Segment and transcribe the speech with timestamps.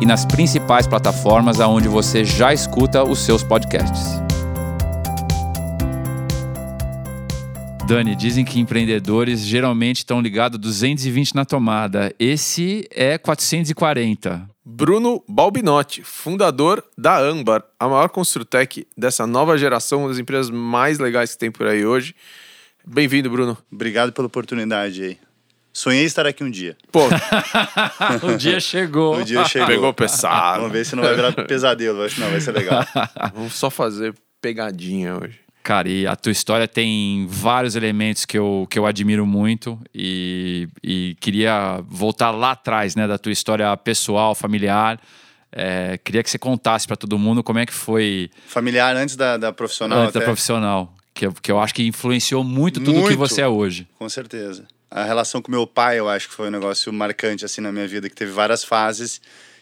[0.00, 4.20] e nas principais plataformas aonde você já escuta os seus podcasts.
[7.88, 12.14] Dani, dizem que empreendedores geralmente estão ligados 220 na tomada.
[12.18, 14.46] Esse é 440.
[14.62, 20.98] Bruno Balbinotti, fundador da Ambar, a maior construtec dessa nova geração, uma das empresas mais
[20.98, 22.14] legais que tem por aí hoje.
[22.86, 23.56] Bem-vindo, Bruno.
[23.72, 25.18] Obrigado pela oportunidade aí.
[25.78, 26.76] Sonhei estar aqui um dia.
[26.90, 27.02] Pô,
[28.26, 29.18] o dia chegou.
[29.18, 29.66] O dia chegou.
[29.68, 30.56] pegou pesado.
[30.58, 32.02] Vamos ver se não vai virar pesadelo.
[32.02, 32.84] Acho que não, vai ser legal.
[33.32, 34.12] Vamos só fazer
[34.42, 35.38] pegadinha hoje.
[35.62, 40.66] Cara, e a tua história tem vários elementos que eu, que eu admiro muito e,
[40.82, 44.98] e queria voltar lá atrás, né, da tua história pessoal, familiar.
[45.52, 48.30] É, queria que você contasse para todo mundo como é que foi.
[48.48, 49.98] Familiar antes da, da profissional.
[50.00, 50.18] Antes até.
[50.20, 50.92] da profissional.
[51.14, 53.16] Que, eu- que eu acho que influenciou muito tudo que Muito.
[53.18, 53.86] você é hoje.
[53.98, 54.66] Com certeza.
[54.90, 57.86] A relação com meu pai, eu acho que foi um negócio marcante assim na minha
[57.86, 59.20] vida, que teve várias fases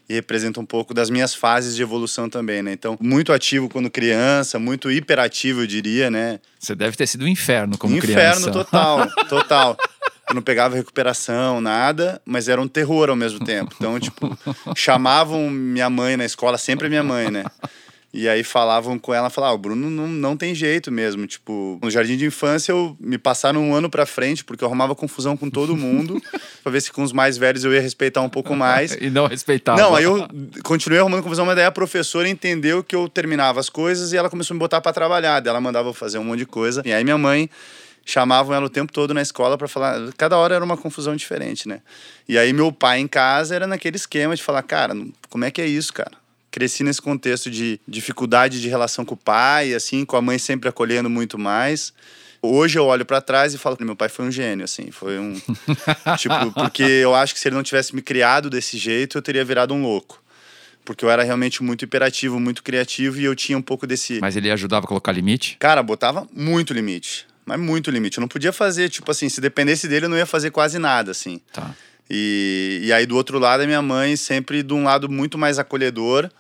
[0.08, 2.72] e representa um pouco das minhas fases de evolução também, né?
[2.72, 6.38] Então, muito ativo quando criança, muito hiperativo, eu diria, né?
[6.60, 8.50] Você deve ter sido um inferno como Inferno criança.
[8.52, 9.77] total, total.
[10.28, 13.74] Eu não pegava recuperação, nada, mas era um terror ao mesmo tempo.
[13.77, 14.36] Então, tipo,
[14.77, 17.44] chamavam minha mãe na escola, sempre minha mãe, né?
[18.17, 21.27] E aí falavam com ela, falavam, ah, o Bruno não, não tem jeito mesmo.
[21.27, 24.95] Tipo, no jardim de infância eu me passaram um ano pra frente, porque eu arrumava
[24.95, 26.19] confusão com todo mundo,
[26.64, 28.97] pra ver se com os mais velhos eu ia respeitar um pouco mais.
[29.06, 29.78] E não respeitava.
[29.78, 30.27] Não, aí eu
[30.65, 34.31] continuei arrumando confusão, mas daí a professora entendeu que eu terminava as coisas e ela
[34.31, 35.41] começou a me botar pra trabalhar.
[35.41, 36.83] Daí ela mandava eu fazer um monte de coisa.
[36.84, 37.50] E aí minha mãe
[38.06, 40.00] chamavam ela o tempo todo na escola pra falar.
[40.16, 41.83] Cada hora era uma confusão diferente, né?
[42.27, 44.94] E aí meu pai em casa era naquele esquema de falar, cara,
[45.28, 46.12] como é que é isso, cara?
[46.56, 50.71] Cresci nesse contexto de dificuldade de relação com o pai, assim, com a mãe sempre
[50.71, 51.93] acolhendo muito mais.
[52.41, 55.34] Hoje eu olho pra trás e falo meu pai foi um gênio, assim, foi um
[56.16, 59.45] tipo, porque eu acho que se ele não tivesse me criado desse jeito, eu teria
[59.45, 60.25] virado um louco.
[60.83, 64.34] Porque eu era realmente muito hiperativo, muito criativo e eu tinha um pouco desse Mas
[64.34, 65.59] ele ajudava a colocar limite?
[65.59, 67.27] Cara, botava muito limite.
[67.45, 68.16] Mas muito limite.
[68.16, 71.11] Eu não podia fazer, tipo assim, se dependesse dele, eu não ia fazer quase nada,
[71.11, 71.39] assim.
[71.53, 71.75] Tá.
[72.09, 75.59] E, e aí, do outro lado, a minha mãe sempre de um lado muito mais
[75.59, 76.31] acolhedor,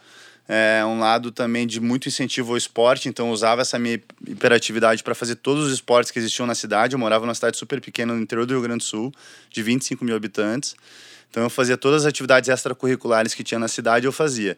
[0.48, 3.08] é, um lado também de muito incentivo ao esporte.
[3.08, 6.94] Então, eu usava essa minha hiperatividade para fazer todos os esportes que existiam na cidade.
[6.94, 9.12] Eu morava numa cidade super pequena no interior do Rio Grande do Sul,
[9.50, 10.76] de 25 mil habitantes.
[11.30, 14.56] Então, eu fazia todas as atividades extracurriculares que tinha na cidade, eu fazia.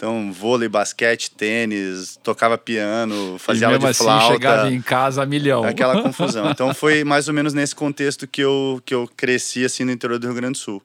[0.00, 4.32] Então, vôlei, basquete, tênis, tocava piano, fazia aula de assim flauta.
[4.32, 5.62] chegava em casa a milhão.
[5.62, 6.50] Aquela confusão.
[6.50, 10.18] Então foi mais ou menos nesse contexto que eu, que eu cresci assim no interior
[10.18, 10.82] do Rio Grande do Sul.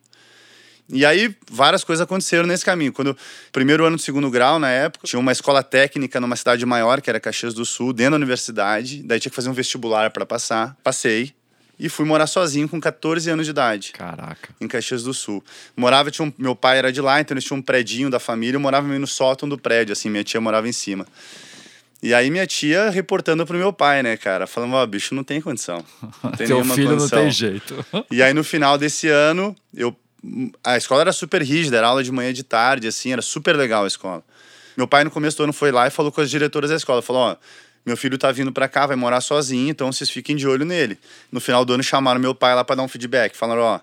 [0.88, 2.94] E aí várias coisas aconteceram nesse caminho.
[2.94, 3.18] Quando
[3.52, 7.10] primeiro ano do segundo grau na época, tinha uma escola técnica numa cidade maior, que
[7.10, 9.02] era Caxias do Sul, dentro da universidade.
[9.04, 10.78] Daí tinha que fazer um vestibular para passar.
[10.84, 11.34] Passei
[11.80, 14.50] e fui morar sozinho com 14 anos de idade Caraca.
[14.62, 15.44] em Caxias do Sul.
[15.76, 18.56] Morava, tinha um, meu pai era de lá, então eles tinham um predinho da família,
[18.56, 21.06] eu morava meio no sótão do prédio, assim, minha tia morava em cima.
[22.02, 25.42] E aí minha tia reportando pro meu pai, né, cara, falando, ó, bicho, não tem
[25.42, 25.84] condição.
[26.24, 27.18] Não tem Teu nenhuma filho condição.
[27.18, 27.86] não tem jeito.
[28.12, 29.96] E aí no final desse ano, eu
[30.64, 33.56] a escola era super rígida, era aula de manhã e de tarde, assim, era super
[33.56, 34.24] legal a escola.
[34.78, 37.02] Meu pai no começo do ano foi lá e falou com as diretoras da escola,
[37.02, 37.36] falou, ó,
[37.86, 40.98] meu filho tá vindo pra cá, vai morar sozinho, então vocês fiquem de olho nele.
[41.32, 43.80] No final do ano chamaram meu pai lá pra dar um feedback, falaram, ó,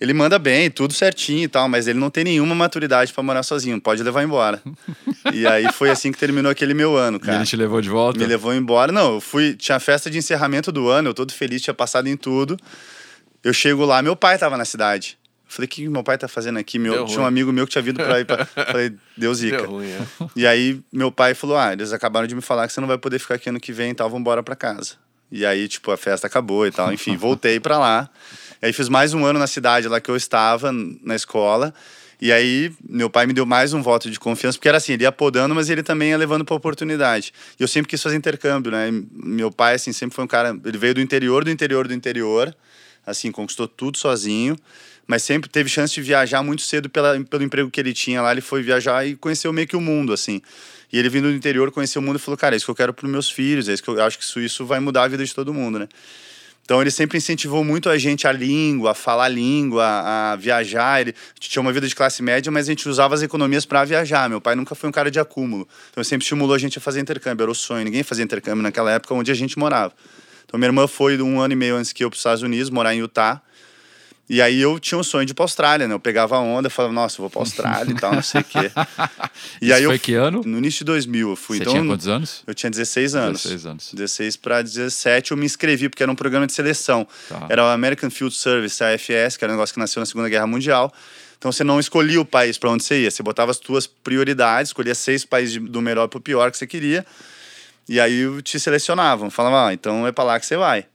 [0.00, 3.42] ele manda bem, tudo certinho e tal, mas ele não tem nenhuma maturidade pra morar
[3.44, 4.60] sozinho, pode levar embora.
[5.32, 7.36] e aí foi assim que terminou aquele meu ano, E cara.
[7.38, 8.18] ele te levou de volta?
[8.18, 8.90] Me levou embora.
[8.90, 9.54] Não, eu fui.
[9.54, 12.56] Tinha festa de encerramento do ano, eu todo feliz, tinha passado em tudo.
[13.44, 15.16] Eu chego lá, meu pai tava na cidade.
[15.52, 16.78] Eu Falei, o que meu pai tá fazendo aqui?
[16.78, 17.24] Meu, Deu tinha ruim.
[17.24, 18.46] um amigo meu que tinha vindo pra ir pra.
[18.66, 19.58] Falei, deu zica.
[19.58, 20.00] Deu ruim, é.
[20.34, 22.96] E aí meu pai falou: Ah, eles acabaram de me falar que você não vai
[22.96, 24.94] poder ficar aqui ano que vem e tal, vamos embora pra casa.
[25.30, 26.92] E aí, tipo, a festa acabou e tal.
[26.92, 28.08] Enfim, voltei pra lá.
[28.60, 31.74] Aí fiz mais um ano na cidade lá que eu estava, na escola.
[32.20, 35.02] E aí, meu pai me deu mais um voto de confiança, porque era assim, ele
[35.02, 37.32] ia podando, mas ele também ia levando pra oportunidade.
[37.58, 38.90] E eu sempre quis fazer intercâmbio, né?
[38.90, 40.56] E Meu pai, assim, sempre foi um cara.
[40.64, 42.54] Ele veio do interior, do interior, do interior.
[43.04, 44.56] Assim, conquistou tudo sozinho.
[45.06, 48.32] Mas sempre teve chance de viajar muito cedo pela, pelo emprego que ele tinha lá.
[48.32, 50.40] Ele foi viajar e conheceu meio que o mundo, assim.
[50.92, 52.74] E ele vindo do interior, conheceu o mundo e falou: Cara, é isso que eu
[52.74, 55.08] quero para meus filhos, é isso que eu acho que isso, isso vai mudar a
[55.08, 55.88] vida de todo mundo, né?
[56.64, 61.00] Então ele sempre incentivou muito a gente a língua, a falar língua, a viajar.
[61.00, 64.28] Ele tinha uma vida de classe média, mas a gente usava as economias para viajar.
[64.28, 65.66] Meu pai nunca foi um cara de acúmulo.
[65.90, 67.42] Então sempre estimulou a gente a fazer intercâmbio.
[67.42, 67.84] Era o sonho.
[67.84, 69.92] Ninguém fazia intercâmbio naquela época onde a gente morava.
[70.44, 72.70] Então minha irmã foi um ano e meio antes que eu para os Estados Unidos,
[72.70, 73.42] morar em Utah.
[74.28, 75.94] E aí eu tinha um sonho de ir pra Austrália, né?
[75.94, 78.44] Eu pegava a onda, falava, nossa, eu vou pra Austrália e tal, não sei o
[78.44, 78.70] quê.
[79.60, 80.42] E Isso aí foi eu, que ano?
[80.44, 81.56] No início de 2000 eu fui.
[81.56, 82.42] Você então, tinha quantos anos?
[82.46, 83.42] Eu tinha 16 anos.
[83.42, 83.90] 16 anos.
[83.92, 87.06] 16 para 17 eu me inscrevi, porque era um programa de seleção.
[87.28, 87.46] Tá.
[87.48, 90.28] Era o American Field Service, a AFS, que era um negócio que nasceu na Segunda
[90.28, 90.92] Guerra Mundial.
[91.38, 94.70] Então você não escolhia o país para onde você ia, você botava as tuas prioridades,
[94.70, 97.04] escolhia seis países do melhor para o pior que você queria.
[97.88, 100.86] E aí te selecionavam, falavam, ah, então é para lá que você vai.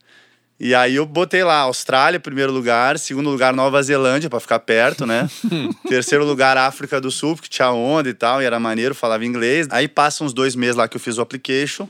[0.59, 5.05] E aí eu botei lá Austrália, primeiro lugar, segundo lugar Nova Zelândia, para ficar perto,
[5.05, 5.29] né?
[5.87, 9.67] Terceiro lugar África do Sul, porque tinha onda e tal, e era maneiro, falava inglês.
[9.69, 11.87] Aí passam uns dois meses lá que eu fiz o application,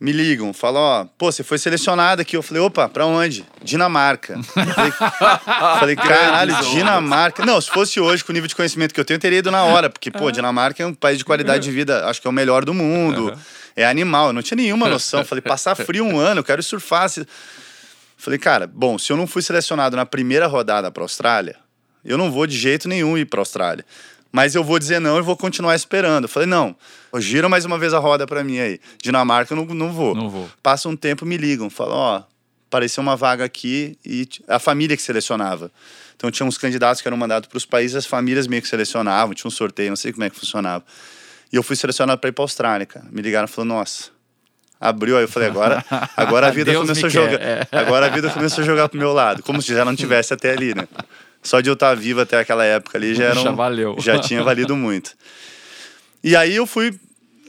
[0.00, 2.36] me ligam, falam, ó, pô, você foi selecionado aqui.
[2.36, 3.44] Eu falei, opa, pra onde?
[3.62, 4.40] Dinamarca.
[4.54, 4.92] falei,
[5.80, 7.44] falei, caralho, Dinamarca.
[7.44, 9.50] Não, se fosse hoje, com o nível de conhecimento que eu tenho, eu teria ido
[9.50, 12.30] na hora, porque, pô, Dinamarca é um país de qualidade de vida, acho que é
[12.30, 13.36] o melhor do mundo.
[13.74, 15.24] É animal, eu não tinha nenhuma noção.
[15.24, 17.10] Falei, passar frio um ano, eu quero surfar.
[18.20, 21.56] Falei, cara, bom, se eu não fui selecionado na primeira rodada para a Austrália,
[22.04, 23.82] eu não vou de jeito nenhum ir para a Austrália.
[24.30, 26.28] Mas eu vou dizer não e vou continuar esperando.
[26.28, 26.76] falei, não,
[27.16, 28.78] gira mais uma vez a roda para mim aí.
[29.02, 30.14] Dinamarca eu não, não vou.
[30.14, 30.50] Não vou.
[30.62, 32.22] Passa um tempo, me ligam, falam, ó,
[32.68, 35.72] apareceu uma vaga aqui e a família que selecionava.
[36.14, 39.34] Então tinha uns candidatos que eram mandados para os países, as famílias meio que selecionavam,
[39.34, 40.84] tinha um sorteio, não sei como é que funcionava.
[41.50, 43.06] E eu fui selecionado para ir para a Austrália, cara.
[43.10, 44.10] Me ligaram e falaram, nossa,
[44.80, 45.84] abriu, aí eu falei, agora,
[46.16, 47.40] agora a vida começou a jogar.
[47.40, 47.68] É.
[47.70, 50.52] Agora a vida começou a jogar pro meu lado, como se já não tivesse até
[50.52, 50.88] ali, né?
[51.42, 53.96] Só de eu estar vivo até aquela época ali já era um, já valeu.
[53.98, 55.12] Já tinha valido muito.
[56.22, 56.98] E aí eu fui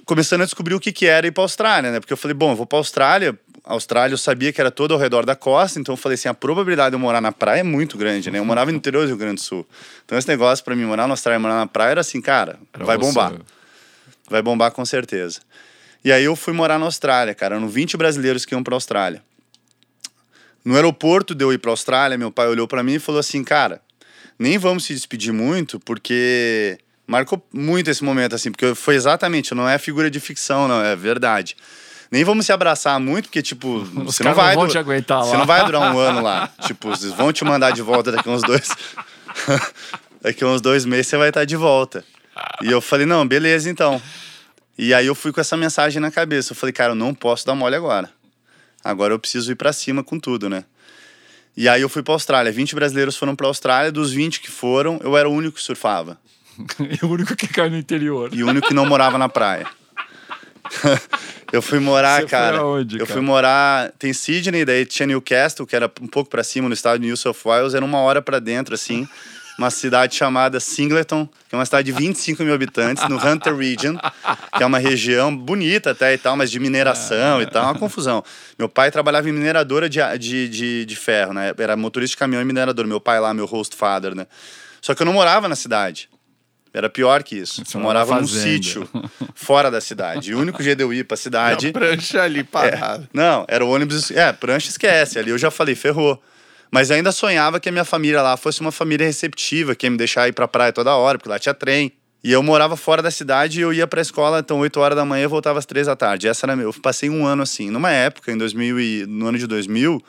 [0.06, 2.00] começando a descobrir o que, que era ir para Austrália, né?
[2.00, 3.38] Porque eu falei, bom, eu vou para Austrália.
[3.64, 6.28] A Austrália eu sabia que era todo ao redor da costa, então eu falei assim,
[6.28, 8.40] a probabilidade de eu morar na praia é muito grande, né?
[8.40, 9.68] Eu morava no interior do Rio Grande do Sul.
[10.06, 12.98] Então esse negócio para mim morar na Austrália, morar na praia era assim, cara, vai
[12.98, 13.34] bombar.
[14.30, 15.42] Vai bombar com certeza.
[16.04, 17.56] E aí eu fui morar na Austrália, cara.
[17.56, 19.24] Eram 20 brasileiros que iam para a Austrália.
[20.64, 23.20] No aeroporto de eu ir para a Austrália, meu pai olhou para mim e falou
[23.20, 23.82] assim: "Cara,
[24.38, 29.68] nem vamos se despedir muito, porque marcou muito esse momento assim, porque foi exatamente, não
[29.68, 31.56] é figura de ficção, não, é verdade.
[32.12, 34.56] Nem vamos se abraçar muito, porque, tipo, Os você não vai.
[34.56, 35.38] Não vão te aguentar você lá.
[35.38, 36.50] não vai durar um ano lá.
[36.66, 38.70] tipo, vocês vão te mandar de volta daqui uns dois.
[40.22, 42.04] daqui uns dois meses você vai estar de volta.
[42.62, 44.02] E eu falei, não, beleza então.
[44.78, 46.54] E aí eu fui com essa mensagem na cabeça.
[46.54, 48.10] Eu falei, cara, eu não posso dar mole agora.
[48.84, 50.64] Agora eu preciso ir para cima com tudo, né?
[51.56, 52.52] E aí eu fui para Austrália.
[52.52, 53.92] 20 brasileiros foram para Austrália.
[53.92, 56.18] Dos 20 que foram, eu era o único que surfava.
[56.80, 58.30] e o único que caiu no interior.
[58.34, 59.68] E o único que não morava na praia.
[61.52, 62.66] eu fui morar, Você cara.
[62.66, 63.92] Onde, eu fui morar.
[64.00, 67.18] Tem Sydney, daí tinha Newcastle, que era um pouco para cima no estado de New
[67.18, 67.74] South Wales.
[67.74, 69.08] Era uma hora para dentro, assim
[69.58, 73.98] uma cidade chamada Singleton, que é uma cidade de 25 mil habitantes, no Hunter Region,
[74.58, 78.24] que é uma região bonita até e tal, mas de mineração e tal, uma confusão.
[78.58, 81.54] Meu pai trabalhava em mineradora de, de, de, de ferro, né?
[81.58, 82.86] Era motorista de caminhão e minerador.
[82.88, 84.28] Meu pai lá, meu host father, né?
[84.82, 86.10] Só que eu não morava na cidade.
[86.74, 87.64] Era pior que isso.
[87.66, 88.88] Você eu morava num sítio,
[89.36, 90.32] fora da cidade.
[90.32, 91.68] E o único jeito de eu ir pra cidade.
[91.68, 93.04] A prancha ali parada.
[93.04, 94.10] É, não, era o ônibus.
[94.12, 95.20] É, prancha esquece.
[95.20, 96.22] Ali eu já falei, ferrou.
[96.72, 99.98] Mas ainda sonhava que a minha família lá fosse uma família receptiva, que ia me
[99.98, 101.92] deixar ir pra praia toda hora, porque lá tinha trem.
[102.24, 105.04] E eu morava fora da cidade e eu ia pra escola, então 8 horas da
[105.04, 106.28] manhã eu voltava às 3 da tarde.
[106.28, 106.70] Essa era meu.
[106.70, 107.70] Eu passei um ano assim.
[107.70, 110.02] Numa época, em 2000 e, no ano de 2000,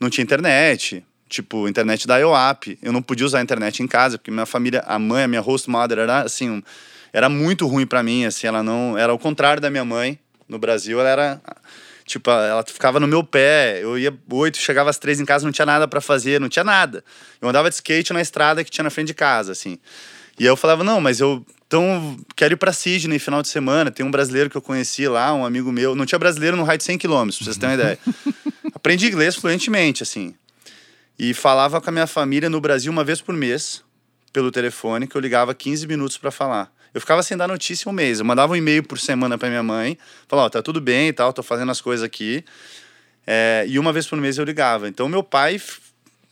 [0.00, 1.04] não tinha internet.
[1.28, 2.78] Tipo, internet da IOAP.
[2.82, 5.42] Eu não podia usar a internet em casa, porque minha família, a mãe, a minha
[5.42, 6.62] host mother, era assim,
[7.12, 10.18] era muito ruim para mim, assim, ela não, era o contrário da minha mãe.
[10.48, 11.40] No Brasil, ela era
[12.08, 13.80] Tipo, ela ficava no meu pé.
[13.82, 16.64] Eu ia oito, chegava às três em casa, não tinha nada para fazer, não tinha
[16.64, 17.04] nada.
[17.40, 19.78] Eu andava de skate na estrada que tinha na frente de casa, assim.
[20.38, 23.90] E eu falava, não, mas eu então quero ir para Sydney final de semana.
[23.90, 25.94] Tem um brasileiro que eu conheci lá, um amigo meu.
[25.94, 27.98] Não tinha brasileiro no raio de 100 quilômetros, pra vocês terem uma ideia.
[28.74, 30.34] Aprendi inglês fluentemente, assim.
[31.18, 33.84] E falava com a minha família no Brasil uma vez por mês,
[34.32, 36.72] pelo telefone, que eu ligava 15 minutos para falar.
[36.94, 38.18] Eu ficava sem dar notícia um mês.
[38.18, 41.12] Eu mandava um e-mail por semana para minha mãe, falava, ó, tá tudo bem e
[41.12, 42.44] tal, tô fazendo as coisas aqui.
[43.26, 44.88] É, e uma vez por mês eu ligava.
[44.88, 45.60] Então meu pai,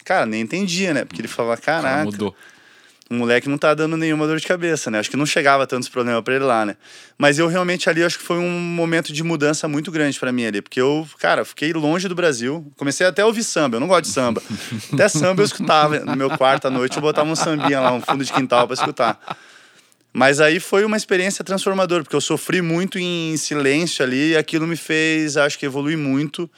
[0.05, 1.05] cara, nem entendia, né?
[1.05, 1.89] Porque ele falava, caraca.
[1.89, 2.35] Cara, mudou.
[3.09, 4.99] O moleque não tá dando nenhuma dor de cabeça, né?
[4.99, 6.77] Acho que não chegava tantos problemas para ele lá, né?
[7.17, 10.45] Mas eu realmente ali acho que foi um momento de mudança muito grande para mim
[10.45, 12.67] ali, porque eu, cara, fiquei longe do Brasil.
[12.77, 14.43] Comecei até a ouvir samba, eu não gosto de samba.
[14.93, 18.01] até samba eu escutava no meu quarto à noite, eu botava um sambinha lá, um
[18.01, 19.21] fundo de quintal para escutar.
[20.17, 24.67] Mas aí foi uma experiência transformadora, porque eu sofri muito em silêncio ali e aquilo
[24.67, 26.51] me fez, acho que, evoluir muito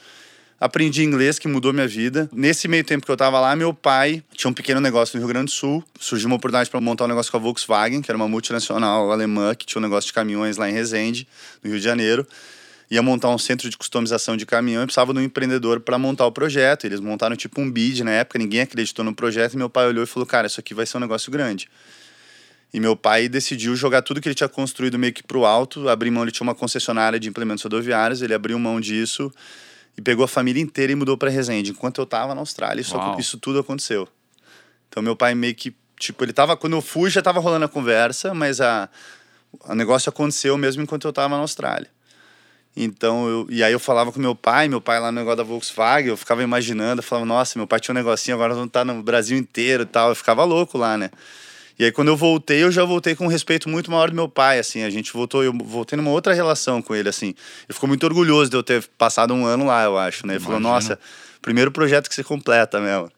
[0.59, 2.29] Aprendi inglês, que mudou minha vida.
[2.33, 5.29] Nesse meio tempo que eu tava lá, meu pai tinha um pequeno negócio no Rio
[5.29, 5.81] Grande do Sul.
[5.97, 9.55] Surgiu uma oportunidade para montar um negócio com a Volkswagen, que era uma multinacional alemã
[9.55, 11.25] que tinha um negócio de caminhões lá em Resende,
[11.63, 12.27] no Rio de Janeiro.
[12.91, 16.25] Ia montar um centro de customização de caminhão e precisava de um empreendedor para montar
[16.25, 16.85] o projeto.
[16.85, 19.53] Eles montaram tipo um bid na época, ninguém acreditou no projeto.
[19.53, 21.69] E meu pai olhou e falou: Cara, isso aqui vai ser um negócio grande.
[22.73, 26.11] E meu pai decidiu jogar tudo que ele tinha construído meio que pro alto, abrir
[26.11, 29.31] mão, ele tinha uma concessionária de implementos rodoviários, ele abriu mão disso
[29.97, 32.79] e pegou a família inteira e mudou para Resende, enquanto eu tava na Austrália.
[32.81, 34.07] Isso, isso tudo aconteceu.
[34.87, 37.69] Então meu pai meio que, tipo, ele tava, quando eu fui já tava rolando a
[37.69, 38.87] conversa, mas a,
[39.65, 41.89] o negócio aconteceu mesmo enquanto eu tava na Austrália.
[42.77, 45.43] Então, eu, e aí eu falava com meu pai, meu pai lá no negócio da
[45.43, 48.85] Volkswagen, eu ficava imaginando, eu falava, nossa, meu pai tinha um negocinho, agora vamos estar
[48.85, 50.09] tá no Brasil inteiro e tal.
[50.09, 51.09] Eu ficava louco lá, né?
[51.79, 54.27] E aí, quando eu voltei, eu já voltei com um respeito muito maior do meu
[54.27, 54.83] pai, assim.
[54.83, 57.27] A gente voltou, eu voltei numa outra relação com ele, assim.
[57.27, 60.33] Ele ficou muito orgulhoso de eu ter passado um ano lá, eu acho, né?
[60.33, 60.61] Ele Imagina.
[60.61, 60.99] falou, nossa,
[61.41, 63.09] primeiro projeto que você completa mesmo.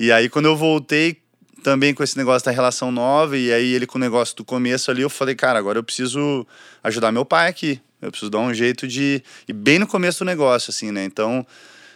[0.00, 1.18] E aí, quando eu voltei
[1.62, 4.90] também com esse negócio da relação nova, e aí ele com o negócio do começo
[4.90, 6.46] ali, eu falei, cara, agora eu preciso
[6.82, 7.78] ajudar meu pai aqui.
[8.00, 9.22] Eu preciso dar um jeito de.
[9.46, 11.04] E bem no começo do negócio, assim, né?
[11.04, 11.44] Então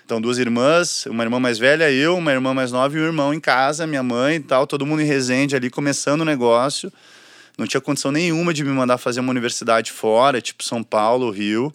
[0.05, 3.33] então, duas irmãs, uma irmã mais velha, eu, uma irmã mais nova e um irmão
[3.33, 6.93] em casa, minha mãe e tal, todo mundo em Resende ali, começando o negócio.
[7.57, 11.73] Não tinha condição nenhuma de me mandar fazer uma universidade fora, tipo São Paulo, Rio.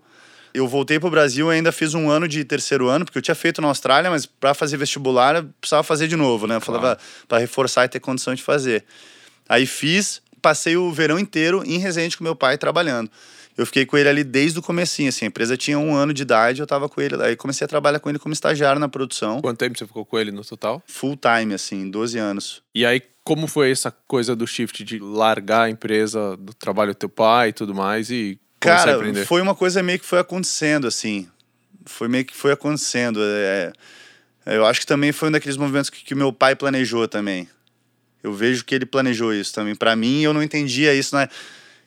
[0.54, 3.22] Eu voltei para o Brasil e ainda fiz um ano de terceiro ano, porque eu
[3.22, 6.56] tinha feito na Austrália, mas para fazer vestibular eu precisava fazer de novo, né?
[6.56, 6.82] Eu claro.
[6.82, 8.84] falava para reforçar e ter condição de fazer.
[9.48, 13.10] Aí fiz, passei o verão inteiro em Resende com meu pai trabalhando
[13.58, 15.26] eu fiquei com ele ali desde o comecinho, assim.
[15.26, 17.22] A empresa tinha um ano de idade, eu tava com ele.
[17.24, 19.42] Aí comecei a trabalhar com ele como estagiário na produção.
[19.42, 20.82] Quanto tempo você ficou com ele no total?
[20.86, 22.62] Full time, assim, 12 anos.
[22.74, 26.98] E aí, como foi essa coisa do shift de largar a empresa do trabalho do
[26.98, 31.28] teu pai e tudo mais e Cara, foi uma coisa meio que foi acontecendo, assim.
[31.86, 33.20] Foi meio que foi acontecendo.
[33.24, 33.72] É,
[34.46, 37.48] eu acho que também foi um daqueles movimentos que, que meu pai planejou também.
[38.22, 39.76] Eu vejo que ele planejou isso também.
[39.76, 41.30] Para mim, eu não entendia isso, né?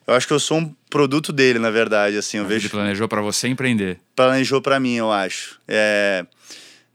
[0.05, 2.65] Eu acho que eu sou um produto dele, na verdade, assim, eu vejo...
[2.65, 3.99] Ele planejou para você empreender.
[4.15, 5.59] Planejou para mim, eu acho.
[5.67, 6.25] É...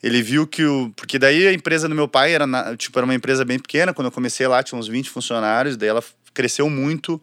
[0.02, 0.92] Ele viu que o...
[0.94, 2.76] Porque daí a empresa do meu pai era, na...
[2.76, 5.88] tipo, era uma empresa bem pequena, quando eu comecei lá tinha uns 20 funcionários, daí
[5.88, 6.02] ela
[6.34, 7.20] cresceu muito.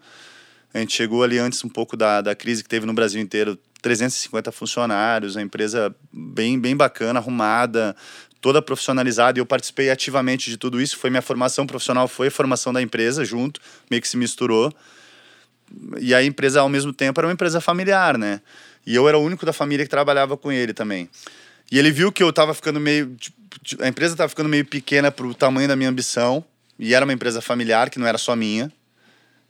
[0.73, 3.59] A gente chegou ali antes um pouco da, da crise que teve no Brasil inteiro,
[3.81, 7.95] 350 funcionários, a empresa bem, bem bacana, arrumada,
[8.41, 10.97] toda profissionalizada, e eu participei ativamente de tudo isso.
[10.97, 13.61] Foi minha formação profissional, foi a formação da empresa junto,
[13.91, 14.73] meio que se misturou.
[15.99, 18.41] E a empresa, ao mesmo tempo, era uma empresa familiar, né?
[18.85, 21.09] E eu era o único da família que trabalhava com ele também.
[21.71, 23.15] E ele viu que eu tava ficando meio.
[23.15, 26.43] Tipo, a empresa tava ficando meio pequena pro tamanho da minha ambição.
[26.77, 28.71] E era uma empresa familiar, que não era só minha.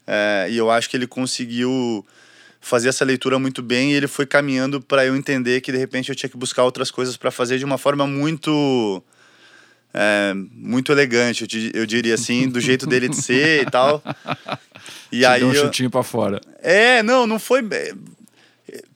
[0.06, 2.06] É, e eu acho que ele conseguiu
[2.60, 6.10] fazer essa leitura muito bem e ele foi caminhando para eu entender que de repente
[6.10, 9.04] eu tinha que buscar outras coisas para fazer de uma forma muito
[9.94, 14.02] é, muito elegante, eu, eu, diria assim, do jeito dele de ser e tal.
[15.12, 15.66] E Te aí deu um eu...
[15.66, 16.42] chutinho para fora.
[16.62, 17.62] É, não, não foi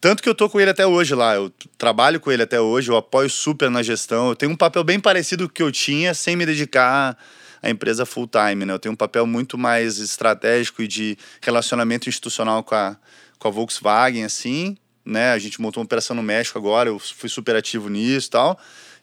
[0.00, 2.90] tanto que eu tô com ele até hoje lá, eu trabalho com ele até hoje,
[2.90, 5.70] eu apoio super na gestão, eu tenho um papel bem parecido com o que eu
[5.70, 7.16] tinha sem me dedicar
[7.62, 8.72] à empresa full time, né?
[8.72, 12.96] Eu tenho um papel muito mais estratégico e de relacionamento institucional com a,
[13.38, 15.32] com a Volkswagen, assim, né?
[15.32, 18.58] A gente montou uma operação no México agora, eu fui super ativo nisso e tal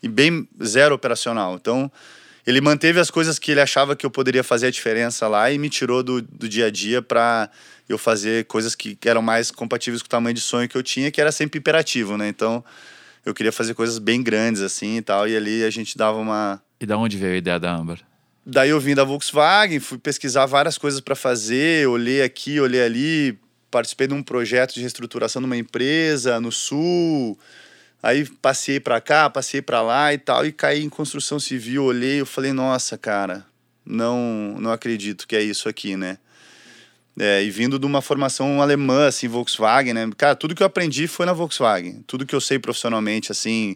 [0.05, 1.55] e bem zero operacional.
[1.55, 1.91] Então,
[2.45, 5.57] ele manteve as coisas que ele achava que eu poderia fazer a diferença lá e
[5.57, 7.49] me tirou do, do dia a dia para
[7.89, 11.09] eu fazer coisas que eram mais compatíveis com o tamanho de sonho que eu tinha,
[11.11, 12.27] que era sempre imperativo, né?
[12.27, 12.63] Então,
[13.25, 16.61] eu queria fazer coisas bem grandes assim e tal, e ali a gente dava uma
[16.79, 17.99] E da onde veio a ideia da Amber?
[18.45, 23.39] Daí eu vim da Volkswagen, fui pesquisar várias coisas para fazer, olhei aqui, olhei ali,
[23.71, 27.39] participei de um projeto de reestruturação de uma empresa no sul,
[28.01, 32.21] Aí passei para cá, passei para lá e tal, e caí em construção civil, olhei,
[32.21, 33.45] eu falei, nossa, cara,
[33.85, 36.17] não, não acredito que é isso aqui, né?
[37.17, 40.09] É, e vindo de uma formação alemã, assim, Volkswagen, né?
[40.17, 42.03] Cara, tudo que eu aprendi foi na Volkswagen.
[42.05, 43.75] Tudo que eu sei profissionalmente, assim,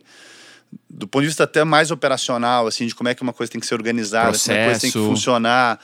[0.89, 3.61] do ponto de vista até mais operacional, assim, de como é que uma coisa tem
[3.61, 5.79] que ser organizada, como é uma coisa tem que funcionar.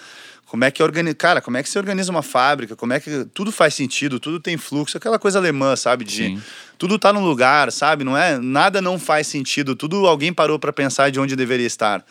[0.55, 1.15] Como é que organiza.
[1.15, 2.77] Cara, como é que você organiza uma fábrica?
[2.77, 3.25] Como é que.
[3.33, 6.05] Tudo faz sentido, tudo tem fluxo, aquela coisa alemã, sabe?
[6.05, 6.41] De Sim.
[6.77, 8.05] tudo tá no lugar, sabe?
[8.05, 8.38] Não é.
[8.39, 12.05] Nada não faz sentido, tudo alguém parou para pensar de onde deveria estar.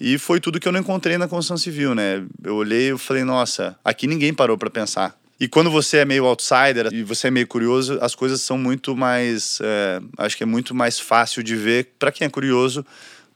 [0.00, 2.24] E foi tudo que eu não encontrei na construção civil, né?
[2.42, 5.16] Eu olhei e falei, nossa, aqui ninguém parou para pensar.
[5.38, 8.96] E quando você é meio outsider e você é meio curioso, as coisas são muito
[8.96, 9.60] mais.
[9.62, 12.84] É, acho que é muito mais fácil de ver para quem é curioso.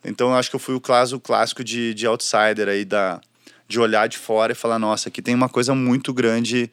[0.05, 3.21] Então, acho que eu fui o caso clássico de, de outsider aí da,
[3.69, 6.71] de olhar de fora e falar, nossa, aqui tem uma coisa muito grande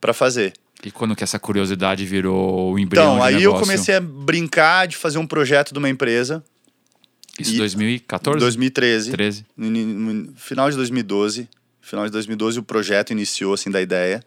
[0.00, 0.52] para fazer.
[0.84, 3.60] E quando que essa curiosidade virou o embrião Então, aí eu negócio?
[3.66, 6.44] comecei a brincar de fazer um projeto de uma empresa.
[7.40, 8.38] Isso e- 2014?
[8.38, 9.10] 2013.
[9.10, 9.46] 13.
[9.56, 11.48] No, no- no final de 2012.
[11.80, 14.22] Final de 2012 o projeto iniciou, assim, da ideia.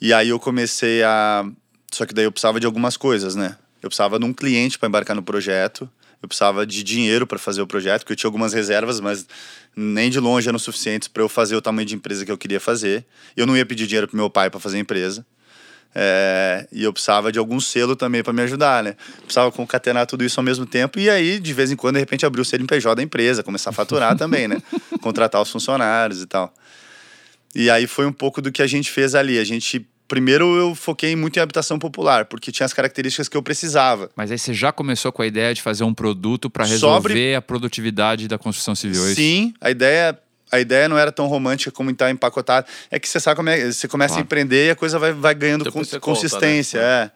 [0.00, 1.48] E aí eu comecei a...
[1.92, 3.56] Só que daí eu precisava de algumas coisas, né?
[3.82, 5.88] Eu precisava de um cliente para embarcar no projeto.
[6.22, 9.26] Eu precisava de dinheiro para fazer o projeto, porque eu tinha algumas reservas, mas
[9.74, 12.60] nem de longe eram suficientes para eu fazer o tamanho de empresa que eu queria
[12.60, 13.04] fazer.
[13.36, 15.26] Eu não ia pedir dinheiro pro meu pai para fazer a empresa.
[15.94, 18.96] É, e eu precisava de algum selo também para me ajudar, né?
[19.18, 22.24] Precisava concatenar tudo isso ao mesmo tempo e aí, de vez em quando, de repente,
[22.24, 24.62] abrir o CNPJ da empresa, começar a faturar também, né?
[25.02, 26.54] Contratar os funcionários e tal.
[27.54, 29.38] E aí foi um pouco do que a gente fez ali.
[29.38, 33.42] A gente, primeiro, eu foquei muito em habitação popular, porque tinha as características que eu
[33.42, 34.10] precisava.
[34.14, 37.34] Mas aí você já começou com a ideia de fazer um produto para Sobre- resolver
[37.34, 39.14] a produtividade da construção civil, é isso?
[39.16, 40.18] Sim, a ideia,
[40.50, 42.66] a ideia não era tão romântica como está empacotado.
[42.90, 44.22] É que você sabe como é, você começa Claro.
[44.22, 46.86] a empreender e a coisa vai, vai ganhando Depois cons- você conta, consistência, né?
[46.86, 47.10] é.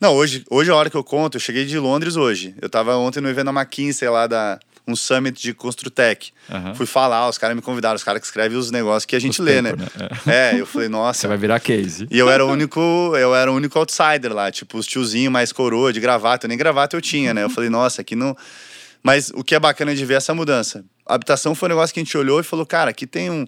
[0.00, 2.52] Não, hoje, hoje a hora que eu conto, eu cheguei de Londres hoje.
[2.60, 4.58] Eu tava ontem no evento da McKinsey lá da
[4.90, 6.32] um summit de Construtech.
[6.50, 6.74] Aham.
[6.74, 9.40] Fui falar, os caras me convidaram, os caras que escrevem os negócios que a gente
[9.40, 9.86] Os lê, paper, né?
[10.26, 10.52] né?
[10.52, 11.20] É, eu falei, nossa.
[11.20, 12.06] Você vai virar case.
[12.10, 12.80] E eu era o único,
[13.16, 16.96] eu era o único outsider lá, tipo, os tiozinhos mais coroa de gravata, nem gravata
[16.96, 17.44] eu tinha, né?
[17.44, 18.36] Eu falei, nossa, aqui não.
[19.02, 20.84] Mas o que é bacana de ver é essa mudança.
[21.06, 23.46] A habitação foi um negócio que a gente olhou e falou, cara, aqui tem um.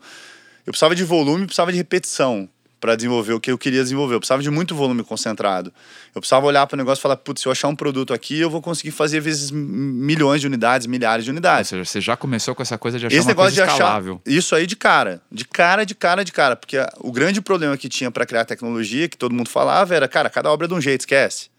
[0.65, 2.49] Eu precisava de volume, precisava de repetição
[2.83, 4.17] para desenvolver o que eu queria desenvolver.
[4.17, 5.73] Eu precisava de muito volume concentrado.
[6.13, 8.41] Eu precisava olhar para o negócio e falar, putz, se eu achar um produto aqui,
[8.41, 11.69] eu vou conseguir fazer vezes milhões de unidades, milhares de Ou unidades.
[11.69, 14.21] seja, você já começou com essa coisa de achar Esse negócio de achar escalável.
[14.27, 17.89] isso aí de cara, de cara, de cara, de cara, porque o grande problema que
[17.89, 20.81] tinha para criar tecnologia, que todo mundo falava, era, cara, cada obra é de um
[20.81, 21.53] jeito, esquece.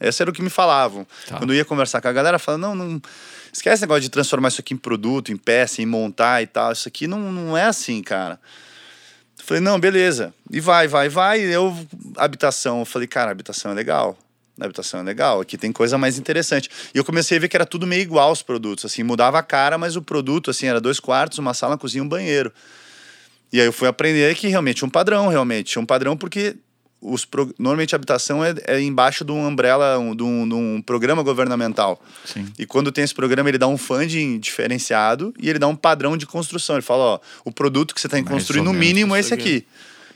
[0.00, 1.04] Esse era o que me falavam.
[1.26, 1.38] Tá.
[1.38, 3.02] Quando eu ia conversar com a galera, falava, não, não,
[3.52, 6.70] esquece esse negócio de transformar isso aqui em produto, em peça, em montar e tal.
[6.70, 8.38] Isso aqui não, não é assim, cara.
[9.44, 10.32] Falei, não, beleza.
[10.50, 11.40] E vai, vai, vai.
[11.40, 11.76] Eu,
[12.16, 14.16] habitação, eu falei, cara, habitação é legal.
[14.60, 16.70] Habitação é legal, aqui tem coisa mais interessante.
[16.94, 19.42] E eu comecei a ver que era tudo meio igual os produtos, assim, mudava a
[19.42, 22.52] cara, mas o produto, assim, era dois quartos, uma sala, uma cozinha um banheiro.
[23.52, 25.72] E aí eu fui aprender que realmente tinha um padrão, realmente.
[25.72, 26.54] Tinha um padrão porque
[27.02, 27.52] os pro...
[27.58, 31.22] normalmente a habitação é, é embaixo de um umbrella, um, de, um, de um programa
[31.22, 32.00] governamental.
[32.24, 32.46] Sim.
[32.58, 36.16] E quando tem esse programa, ele dá um funding diferenciado e ele dá um padrão
[36.16, 36.76] de construção.
[36.76, 39.34] Ele fala, ó, o produto que você tem que Mais construir, no mínimo, é esse
[39.34, 39.66] aqui.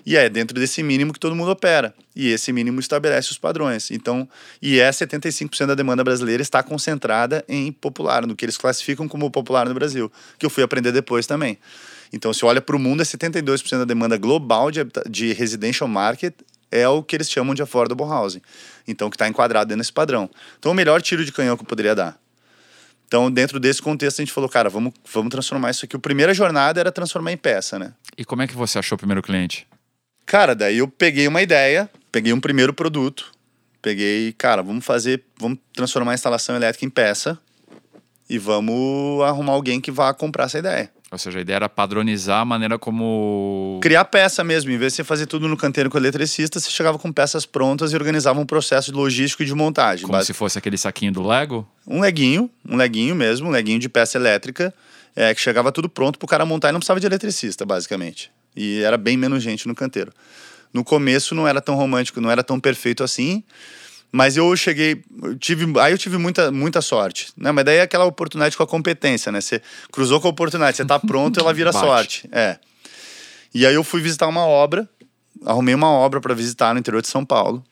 [0.06, 1.92] E é dentro desse mínimo que todo mundo opera.
[2.14, 3.90] E esse mínimo estabelece os padrões.
[3.90, 4.28] Então,
[4.62, 9.28] e é 75% da demanda brasileira está concentrada em popular, no que eles classificam como
[9.32, 11.58] popular no Brasil, que eu fui aprender depois também.
[12.12, 16.34] Então, se olha para o mundo, é 72% da demanda global de, de residential market
[16.70, 18.40] é o que eles chamam de affordable housing.
[18.86, 20.30] Então, que está enquadrado dentro desse padrão.
[20.58, 22.18] Então, o melhor tiro de canhão que eu poderia dar.
[23.06, 25.94] Então, dentro desse contexto, a gente falou, cara, vamos, vamos transformar isso aqui.
[25.94, 27.94] A primeira jornada era transformar em peça, né?
[28.18, 29.66] E como é que você achou o primeiro cliente?
[30.24, 33.30] Cara, daí eu peguei uma ideia, peguei um primeiro produto,
[33.80, 37.38] peguei, cara, vamos fazer, vamos transformar a instalação elétrica em peça
[38.28, 40.90] e vamos arrumar alguém que vá comprar essa ideia.
[41.16, 43.78] Ou seja, a ideia era padronizar a maneira como.
[43.82, 46.70] Criar peça mesmo, em vez de você fazer tudo no canteiro com o eletricista, você
[46.70, 50.02] chegava com peças prontas e organizava um processo logístico e de montagem.
[50.04, 51.66] Como Basi- se fosse aquele saquinho do Lego?
[51.86, 54.74] Um leguinho, um leguinho mesmo, um leguinho de peça elétrica,
[55.16, 58.30] é, que chegava tudo pronto pro cara montar e não precisava de eletricista, basicamente.
[58.54, 60.12] E era bem menos gente no canteiro.
[60.70, 63.42] No começo não era tão romântico, não era tão perfeito assim,
[64.12, 67.52] mas eu cheguei, eu tive, aí eu tive muita, muita sorte, né?
[67.52, 69.40] Mas daí é aquela oportunidade com a competência, né?
[69.40, 69.60] Você
[69.92, 71.84] cruzou com a oportunidade, você tá pronto, ela vira Bate.
[71.84, 72.28] sorte.
[72.32, 72.58] É.
[73.54, 74.88] E aí eu fui visitar uma obra,
[75.44, 77.64] arrumei uma obra para visitar no interior de São Paulo.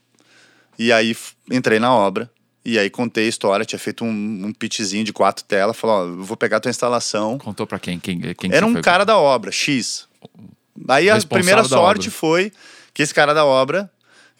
[0.79, 1.17] E aí
[1.51, 2.31] entrei na obra.
[2.65, 4.09] E aí contei a história, tinha feito um,
[4.47, 7.37] um pitchzinho de quatro telas, falou, ó, eu vou pegar a tua instalação.
[7.37, 7.99] Contou pra quem?
[8.01, 8.81] Quem, quem que Era um foi?
[8.83, 10.09] cara da obra, X.
[10.89, 12.11] Aí a primeira sorte obra.
[12.11, 12.53] foi
[12.95, 13.91] que esse cara da obra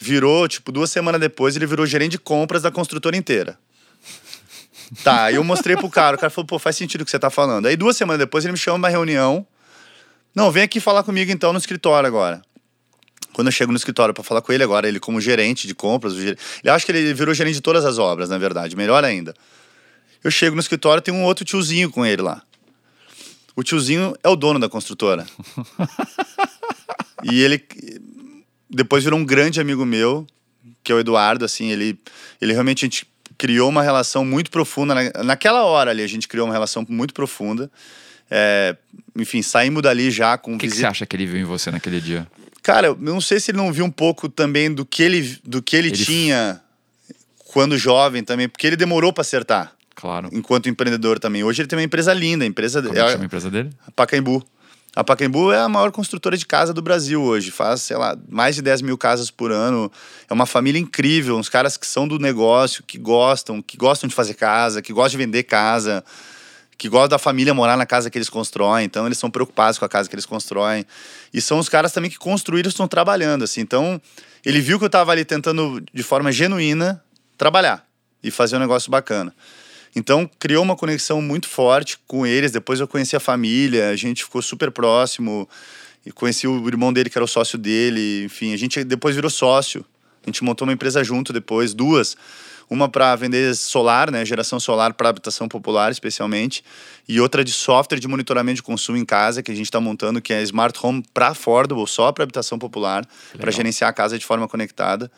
[0.05, 3.59] virou, tipo, duas semanas depois, ele virou gerente de compras da construtora inteira.
[5.03, 7.19] Tá, aí eu mostrei pro cara, o cara falou, pô, faz sentido o que você
[7.19, 7.67] tá falando.
[7.67, 9.47] Aí duas semanas depois ele me chama pra uma reunião.
[10.35, 12.43] Não, vem aqui falar comigo então no escritório agora.
[13.33, 16.15] Quando eu chego no escritório pra falar com ele agora, ele como gerente de compras,
[16.17, 16.37] ele
[16.67, 19.35] acha que ele virou gerente de todas as obras, na verdade, melhor ainda.
[20.23, 22.43] Eu chego no escritório, tem um outro tiozinho com ele lá.
[23.57, 25.27] O tiozinho é o dono da construtora.
[27.25, 27.59] e ele
[28.75, 30.27] depois virou um grande amigo meu,
[30.83, 31.99] que é o Eduardo, assim, ele,
[32.41, 33.07] ele realmente a gente
[33.39, 34.95] criou uma relação muito profunda.
[34.95, 37.71] Na, naquela hora ali, a gente criou uma relação muito profunda.
[38.31, 38.77] É,
[39.17, 41.71] enfim, saímos dali já com O que, que você acha que ele viu em você
[41.71, 42.27] naquele dia?
[42.63, 45.61] Cara, eu não sei se ele não viu um pouco também do que ele, do
[45.63, 46.61] que ele, Ele- tinha
[47.39, 50.29] quando jovem também, porque ele demorou para acertar, Claro.
[50.33, 51.45] enquanto empreendedor também.
[51.45, 53.51] Hoje ele tem uma empresa linda, a empresa Como é que é chama a empresa
[53.51, 53.71] dele?
[53.87, 54.43] a Pacaembu.
[54.95, 57.51] A Pacaembu é a maior construtora de casa do Brasil hoje.
[57.51, 59.91] Faz, sei lá, mais de 10 mil casas por ano.
[60.31, 64.15] É uma família incrível, uns caras que são do negócio, que gostam, que gostam de
[64.15, 66.05] fazer casa, que gostam de vender casa,
[66.79, 68.85] que gostam da família morar na casa que eles constroem.
[68.85, 70.87] Então, eles são preocupados com a casa que eles constroem.
[71.33, 73.63] E são os caras também que construíram e estão trabalhando, assim.
[73.63, 74.01] Então,
[74.45, 77.03] ele viu que eu estava ali tentando, de forma genuína,
[77.37, 77.85] trabalhar
[78.23, 79.35] e fazer um negócio bacana.
[79.97, 82.51] Então, criou uma conexão muito forte com eles.
[82.51, 85.49] Depois eu conheci a família, a gente ficou super próximo.
[86.05, 88.25] E conheci o irmão dele, que era o sócio dele.
[88.25, 89.85] Enfim, a gente depois virou sócio.
[90.23, 92.17] A gente montou uma empresa junto depois, duas.
[92.69, 96.65] Uma para vender solar, né, geração solar para habitação popular, especialmente,
[97.07, 100.21] e outra de software de monitoramento de consumo em casa, que a gente está montando,
[100.21, 103.07] que é Smart Home para affordable, só para habitação popular,
[103.39, 105.13] para gerenciar a casa de forma conectada.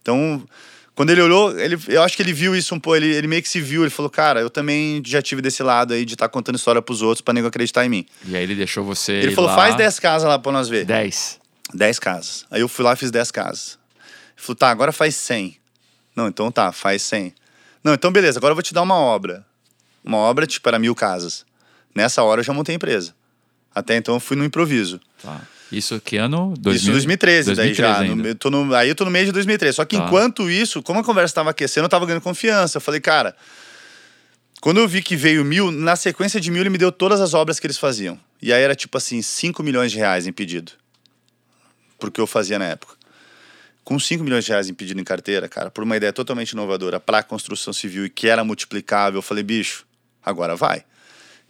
[0.00, 0.46] Então,
[0.94, 3.42] quando ele olhou, ele, eu acho que ele viu isso um pouco, ele, ele meio
[3.42, 6.28] que se viu, ele falou, cara, eu também já tive desse lado aí de estar
[6.28, 8.06] tá contando história pros outros pra nego acreditar em mim.
[8.26, 9.12] E aí ele deixou você.
[9.12, 9.56] Ele falou, lá...
[9.56, 10.84] faz 10 casas lá pra nós ver.
[10.84, 11.40] 10.
[11.72, 12.44] 10 casas.
[12.50, 13.78] Aí eu fui lá e fiz 10 casas.
[14.36, 15.56] Ele falou, tá, agora faz 100.
[16.14, 17.34] Não, então tá, faz 100.
[17.82, 19.46] Não, então beleza, agora eu vou te dar uma obra.
[20.04, 21.46] Uma obra, tipo, era mil casas.
[21.94, 23.14] Nessa hora eu já montei a empresa.
[23.74, 25.00] Até então eu fui no improviso.
[25.22, 25.40] Tá.
[25.72, 26.54] Isso que ano?
[26.58, 26.76] 2000...
[26.76, 28.14] Isso 2013, 2013 daí já.
[28.14, 29.76] No, tô no, aí eu tô no meio de 2013.
[29.76, 30.04] Só que tá.
[30.04, 32.76] enquanto isso, como a conversa estava aquecendo, eu tava ganhando confiança.
[32.76, 33.34] Eu falei, cara,
[34.60, 37.34] quando eu vi que veio mil, na sequência de mil ele me deu todas as
[37.34, 38.18] obras que eles faziam.
[38.40, 40.72] E aí era tipo assim, 5 milhões de reais em pedido.
[41.98, 42.94] Porque eu fazia na época.
[43.82, 47.00] Com 5 milhões de reais em pedido em carteira, cara, por uma ideia totalmente inovadora
[47.00, 49.84] para construção civil e que era multiplicável, eu falei, bicho,
[50.24, 50.84] agora vai.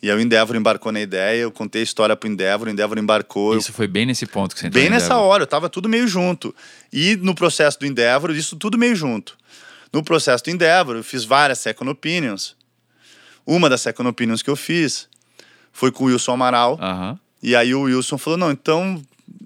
[0.03, 2.99] E aí o Endeavor embarcou na ideia, eu contei a história pro Endeavor, o Endeavor
[2.99, 3.57] embarcou.
[3.57, 6.09] Isso foi bem nesse ponto que você entrou Bem nessa hora, eu tava tudo meio
[6.09, 6.53] junto.
[6.93, 9.38] E no processo do Endeavor, isso tudo meio junto.
[9.93, 12.57] No processo do Endeavor, eu fiz várias second opinions.
[13.47, 15.09] Uma das second opinions que eu fiz
[15.73, 16.81] foi com o Wilson Amaral.
[16.83, 17.17] Uhum.
[17.41, 19.01] E aí o Wilson falou, não, então...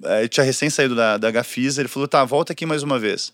[0.04, 2.98] Eh, ele tinha recém saído da, da Gafisa, ele falou, tá, volta aqui mais uma
[2.98, 3.30] vez.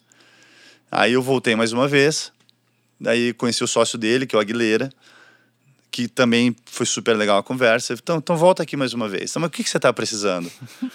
[0.91, 2.33] Aí eu voltei mais uma vez,
[3.01, 4.91] daí conheci o sócio dele, que é o Aguilera
[5.93, 7.93] que também foi super legal a conversa.
[7.93, 9.31] Então, então volta aqui mais uma vez.
[9.31, 10.51] Então, mas o que, que você está precisando?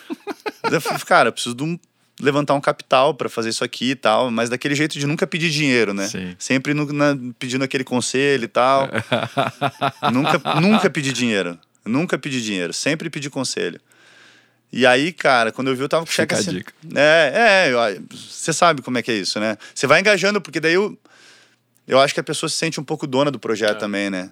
[0.70, 1.80] eu falei, cara, eu preciso de um,
[2.20, 5.52] levantar um capital para fazer isso aqui e tal, mas daquele jeito de nunca pedir
[5.52, 6.08] dinheiro, né?
[6.08, 6.36] Sim.
[6.40, 8.90] Sempre no, na, pedindo aquele conselho e tal.
[10.12, 11.58] nunca, nunca pedi dinheiro.
[11.86, 12.74] Nunca pedi dinheiro.
[12.74, 13.80] Sempre pedi conselho.
[14.74, 16.52] E aí, cara, quando eu vi, eu tava com cheque assim.
[16.52, 16.74] Dica.
[16.96, 19.58] É, é, você sabe como é que é isso, né?
[19.74, 20.98] Você vai engajando, porque daí eu,
[21.88, 23.80] eu acho que a pessoa se sente um pouco dona do projeto é.
[23.80, 24.32] também, né?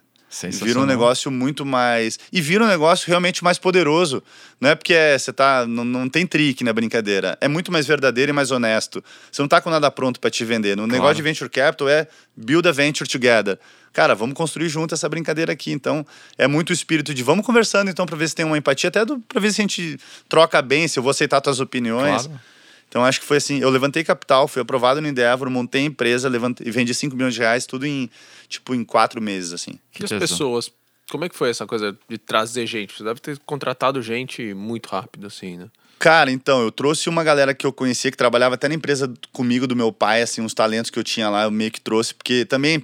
[0.66, 2.20] Vira um negócio muito mais.
[2.32, 4.22] E vira um negócio realmente mais poderoso.
[4.60, 5.66] Não é porque é, você tá.
[5.68, 7.38] Não, não tem trick na brincadeira.
[7.40, 9.04] É muito mais verdadeiro e mais honesto.
[9.32, 10.76] Você não tá com nada pronto para te vender.
[10.76, 10.92] No claro.
[10.92, 13.58] negócio de venture capital é build a venture together.
[13.94, 15.72] Cara, vamos construir junto essa brincadeira aqui.
[15.72, 16.06] Então,
[16.38, 19.06] é muito o espírito de vamos conversando, então, para ver se tem uma empatia, até
[19.06, 22.28] para ver se a gente troca bem, se eu vou aceitar tuas opiniões.
[22.28, 22.42] Claro.
[22.88, 26.30] Então acho que foi assim, eu levantei capital, fui aprovado no Endeavor, montei a empresa,
[26.30, 28.10] levantei, vendi 5 milhões de reais, tudo em,
[28.48, 29.80] tipo, em quatro meses, assim.
[29.92, 30.72] Que as pessoas,
[31.10, 32.98] como é que foi essa coisa de trazer gente?
[32.98, 35.70] Você deve ter contratado gente muito rápido, assim, né?
[35.98, 39.66] Cara, então, eu trouxe uma galera que eu conhecia, que trabalhava até na empresa comigo,
[39.66, 42.46] do meu pai, assim, uns talentos que eu tinha lá, eu meio que trouxe, porque
[42.46, 42.84] também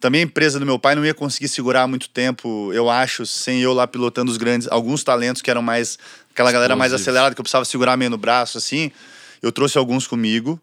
[0.00, 3.62] também a empresa do meu pai não ia conseguir segurar muito tempo, eu acho, sem
[3.62, 5.98] eu lá pilotando os grandes, alguns talentos que eram mais
[6.34, 8.90] aquela galera mais acelerada que eu precisava segurar meio no braço assim.
[9.40, 10.60] Eu trouxe alguns comigo.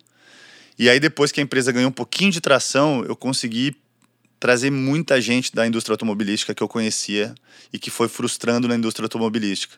[0.78, 3.76] E aí depois que a empresa ganhou um pouquinho de tração, eu consegui
[4.38, 7.34] trazer muita gente da indústria automobilística que eu conhecia
[7.72, 9.76] e que foi frustrando na indústria automobilística.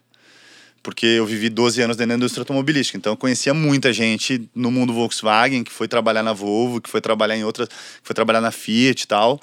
[0.81, 4.71] Porque eu vivi 12 anos dentro da indústria automobilística, então eu conhecia muita gente no
[4.71, 8.41] mundo Volkswagen, que foi trabalhar na Volvo, que foi trabalhar em outras, que foi trabalhar
[8.41, 9.39] na Fiat e tal.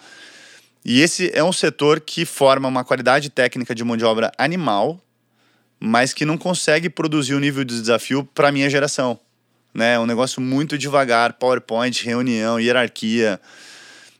[0.84, 5.00] E esse é um setor que forma uma qualidade técnica de mão de obra animal,
[5.80, 9.18] mas que não consegue produzir o nível de desafio para minha geração.
[9.72, 9.94] Né?
[9.94, 13.40] É um negócio muito devagar, PowerPoint, reunião, hierarquia.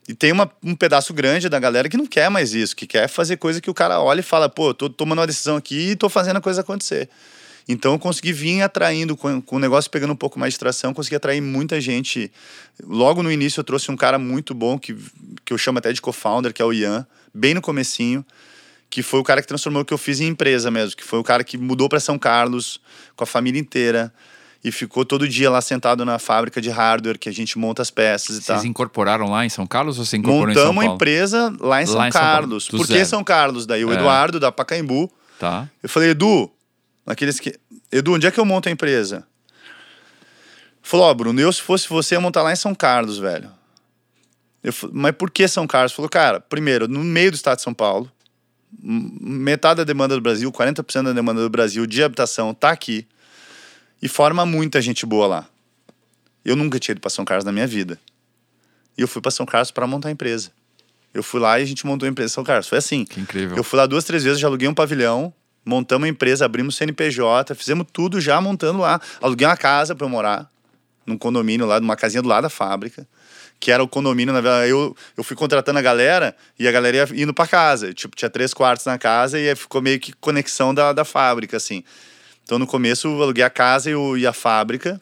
[0.08, 3.08] E tem uma, um pedaço grande da galera que não quer mais isso, que quer
[3.08, 5.96] fazer coisa que o cara olha e fala, pô, tô tomando uma decisão aqui e
[5.96, 7.08] tô fazendo a coisa acontecer.
[7.68, 10.94] Então eu consegui vir atraindo, com, com o negócio pegando um pouco mais de tração,
[10.94, 12.32] consegui atrair muita gente.
[12.82, 14.96] Logo no início eu trouxe um cara muito bom, que,
[15.44, 18.24] que eu chamo até de co-founder, que é o Ian, bem no comecinho,
[18.90, 21.20] que foi o cara que transformou o que eu fiz em empresa mesmo, que foi
[21.20, 22.80] o cara que mudou para São Carlos
[23.14, 24.12] com a família inteira
[24.62, 27.90] e ficou todo dia lá sentado na fábrica de hardware que a gente monta as
[27.90, 28.56] peças e tal.
[28.56, 30.88] Vocês incorporaram lá em São Carlos ou você incorporou Montamos em São Paulo?
[30.88, 32.64] uma empresa lá em São lá Carlos.
[32.66, 33.64] São Por que São Carlos?
[33.64, 33.94] Daí o é.
[33.94, 35.10] Eduardo da Pacaembu.
[35.38, 35.68] Tá.
[35.82, 36.50] Eu falei, Edu,
[37.06, 37.58] aqueles que
[37.90, 39.24] Edu, onde é que eu monto a empresa?
[40.82, 43.50] Falou, ó, oh, Bruno, eu se fosse você ia montar lá em São Carlos, velho.
[44.62, 45.92] Eu, mas por que São Carlos?
[45.92, 48.10] Falou, cara, primeiro, no meio do estado de São Paulo,
[48.82, 53.06] metade da demanda do Brasil, 40% da demanda do Brasil de habitação tá aqui.
[54.02, 55.46] E forma muita gente boa lá.
[56.44, 57.98] Eu nunca tinha ido para São Carlos na minha vida.
[58.96, 60.50] E eu fui para São Carlos para montar a empresa.
[61.12, 62.68] Eu fui lá e a gente montou a empresa em São Carlos.
[62.68, 63.04] Foi assim.
[63.04, 63.56] Que incrível.
[63.56, 65.32] Eu fui lá duas, três vezes, já aluguei um pavilhão,
[65.64, 69.00] montamos a empresa, abrimos CNPJ, fizemos tudo já montando lá.
[69.20, 70.50] Aluguei uma casa para eu morar,
[71.04, 73.06] num condomínio lá, numa casinha do lado da fábrica,
[73.60, 76.96] que era o condomínio, na verdade, eu, eu fui contratando a galera e a galera
[76.96, 77.92] ia indo para casa.
[77.92, 81.84] Tipo, tinha três quartos na casa e ficou meio que conexão da, da fábrica, assim.
[82.42, 84.98] Então, no começo, eu aluguei a casa e, o- e a fábrica.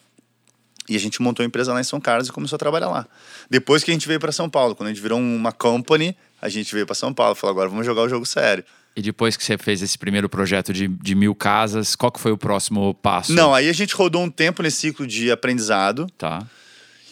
[0.89, 3.07] E a gente montou a empresa lá em São Carlos e começou a trabalhar lá.
[3.49, 6.49] Depois que a gente veio para São Paulo, quando a gente virou uma company, a
[6.49, 7.35] gente veio para São Paulo.
[7.35, 8.63] Falou, agora vamos jogar o jogo sério.
[8.95, 12.31] E depois que você fez esse primeiro projeto de, de mil casas, qual que foi
[12.31, 13.31] o próximo passo?
[13.33, 16.45] Não, aí a gente rodou um tempo nesse ciclo de aprendizado Tá.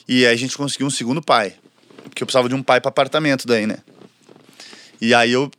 [0.08, 1.56] E aí a gente conseguiu um segundo pai.
[2.04, 3.78] Porque eu precisava de um pai para apartamento daí, né?
[5.02, 5.52] E aí eu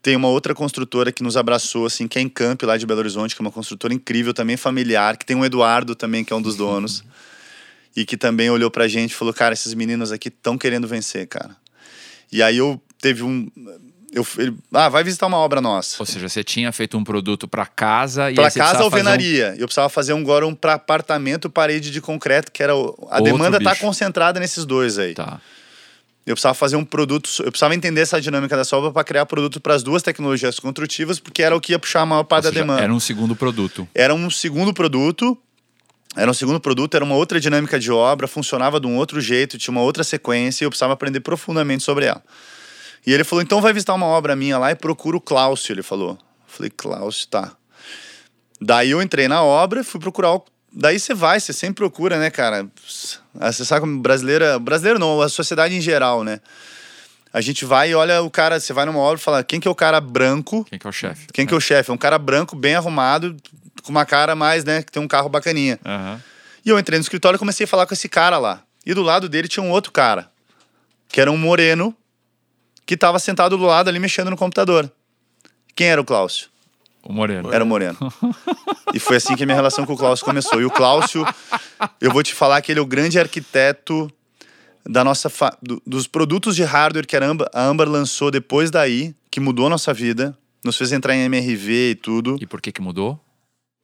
[0.00, 3.34] tenho uma outra construtora que nos abraçou, assim, que é Encamp, lá de Belo Horizonte,
[3.34, 6.42] que é uma construtora incrível, também familiar, que tem um Eduardo também, que é um
[6.42, 7.04] dos donos.
[7.98, 11.26] e que também olhou pra gente e falou, cara, esses meninos aqui estão querendo vencer,
[11.26, 11.56] cara.
[12.30, 13.50] E aí eu teve um...
[14.12, 15.96] Eu, ele, ah, vai visitar uma obra nossa.
[15.98, 19.54] Ou seja, você tinha feito um produto para casa e você casa fazer um- alvenaria.
[19.58, 23.16] Eu precisava fazer um agora um para apartamento, parede de concreto, que era o, a
[23.18, 23.82] Outro demanda tá bicho.
[23.82, 25.14] concentrada nesses dois aí.
[25.14, 25.40] Tá.
[26.26, 29.60] Eu precisava fazer um produto, eu precisava entender essa dinâmica dessa obra para criar produto
[29.60, 32.50] para as duas tecnologias construtivas, porque era o que ia puxar a maior parte Ou
[32.50, 32.82] da seja, demanda.
[32.82, 33.88] Era um segundo produto.
[33.94, 35.36] Era um segundo produto,
[36.16, 39.56] era um segundo produto, era uma outra dinâmica de obra, funcionava de um outro jeito,
[39.58, 42.22] tinha uma outra sequência e eu precisava aprender profundamente sobre ela.
[43.08, 45.72] E ele falou: então vai visitar uma obra minha lá e procura o Cláudio.
[45.72, 46.10] Ele falou.
[46.10, 47.52] Eu falei: Cláudio, tá.
[48.60, 50.44] Daí eu entrei na obra, fui procurar o.
[50.70, 52.68] Daí você vai, você sempre procura, né, cara?
[53.40, 54.58] Ah, Você sabe como brasileira.
[54.58, 56.38] Brasileiro não, a sociedade em geral, né?
[57.32, 59.66] A gente vai e olha o cara, você vai numa obra e fala: quem que
[59.66, 61.28] é o cara branco Quem que é o chefe?
[61.32, 61.90] quem que é o chefe?
[61.90, 63.34] É um cara branco, bem arrumado,
[63.82, 65.80] com uma cara mais, né, que tem um carro bacaninha.
[65.82, 66.22] Aham.
[66.62, 68.62] E eu entrei no escritório e comecei a falar com esse cara lá.
[68.84, 70.30] E do lado dele tinha um outro cara,
[71.08, 71.96] que era um moreno,
[72.88, 74.90] que tava sentado do lado ali mexendo no computador.
[75.76, 76.46] Quem era o Cláudio?
[77.02, 77.52] O Moreno.
[77.52, 77.98] Era o Moreno.
[78.94, 80.58] E foi assim que a minha relação com o Cláudio começou.
[80.62, 81.22] E o Cláudio,
[82.00, 84.10] eu vou te falar que ele é o grande arquiteto
[84.88, 88.70] da nossa fa- do- dos produtos de hardware que a Amber, a Amber lançou depois
[88.70, 92.38] daí, que mudou a nossa vida, nos fez entrar em MRV e tudo.
[92.40, 93.20] E por que que mudou?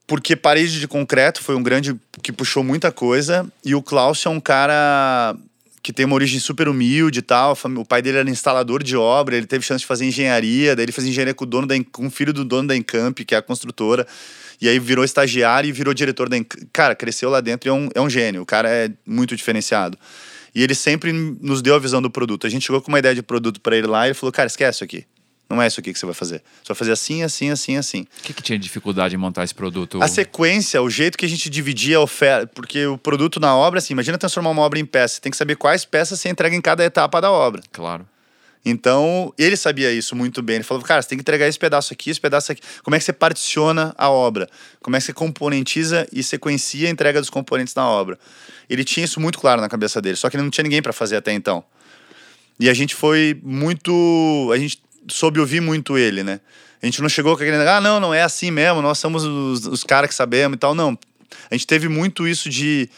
[0.07, 3.47] Porque parede de concreto foi um grande que puxou muita coisa.
[3.63, 5.37] E o Klaus é um cara
[5.85, 7.57] que tem uma origem super humilde e tal.
[7.77, 10.93] O pai dele era instalador de obra, ele teve chance de fazer engenharia, daí ele
[10.93, 13.39] fez engenharia com o dono da com o filho do dono da Encamp, que é
[13.39, 14.07] a construtora.
[14.59, 16.67] E aí virou estagiário e virou diretor da Encamp.
[16.73, 18.41] Cara, cresceu lá dentro e é um, é um gênio.
[18.41, 19.99] O cara é muito diferenciado.
[20.55, 22.47] E ele sempre nos deu a visão do produto.
[22.47, 24.47] A gente chegou com uma ideia de produto para ele lá e ele falou: Cara,
[24.47, 25.05] esquece isso aqui.
[25.49, 26.43] Não é isso aqui que você vai fazer.
[26.63, 28.07] Você vai fazer assim, assim, assim, assim.
[28.19, 30.03] O que, que tinha dificuldade em montar esse produto?
[30.03, 33.79] A sequência, o jeito que a gente dividia a oferta, porque o produto na obra,
[33.79, 36.57] assim, imagina transformar uma obra em peça, você tem que saber quais peças você entrega
[36.57, 37.63] em cada etapa da obra.
[37.71, 38.07] Claro.
[38.65, 40.57] Então, ele sabia isso muito bem.
[40.57, 42.63] Ele falou, cara, você tem que entregar esse pedaço aqui, esse pedaço aqui.
[42.83, 44.49] Como é que você particiona a obra?
[44.81, 48.19] Como é que você componentiza e sequencia a entrega dos componentes na obra?
[48.69, 50.95] Ele tinha isso muito claro na cabeça dele, só que ele não tinha ninguém para
[50.95, 51.63] fazer até então.
[52.59, 54.51] E a gente foi muito.
[54.53, 54.79] A gente
[55.09, 56.41] soube ouvir muito ele, né?
[56.83, 57.57] A gente não chegou com aquele.
[57.69, 60.75] Ah, não, não é assim mesmo, nós somos os, os caras que sabemos e tal.
[60.75, 60.99] Não.
[61.51, 62.89] A gente teve muito isso de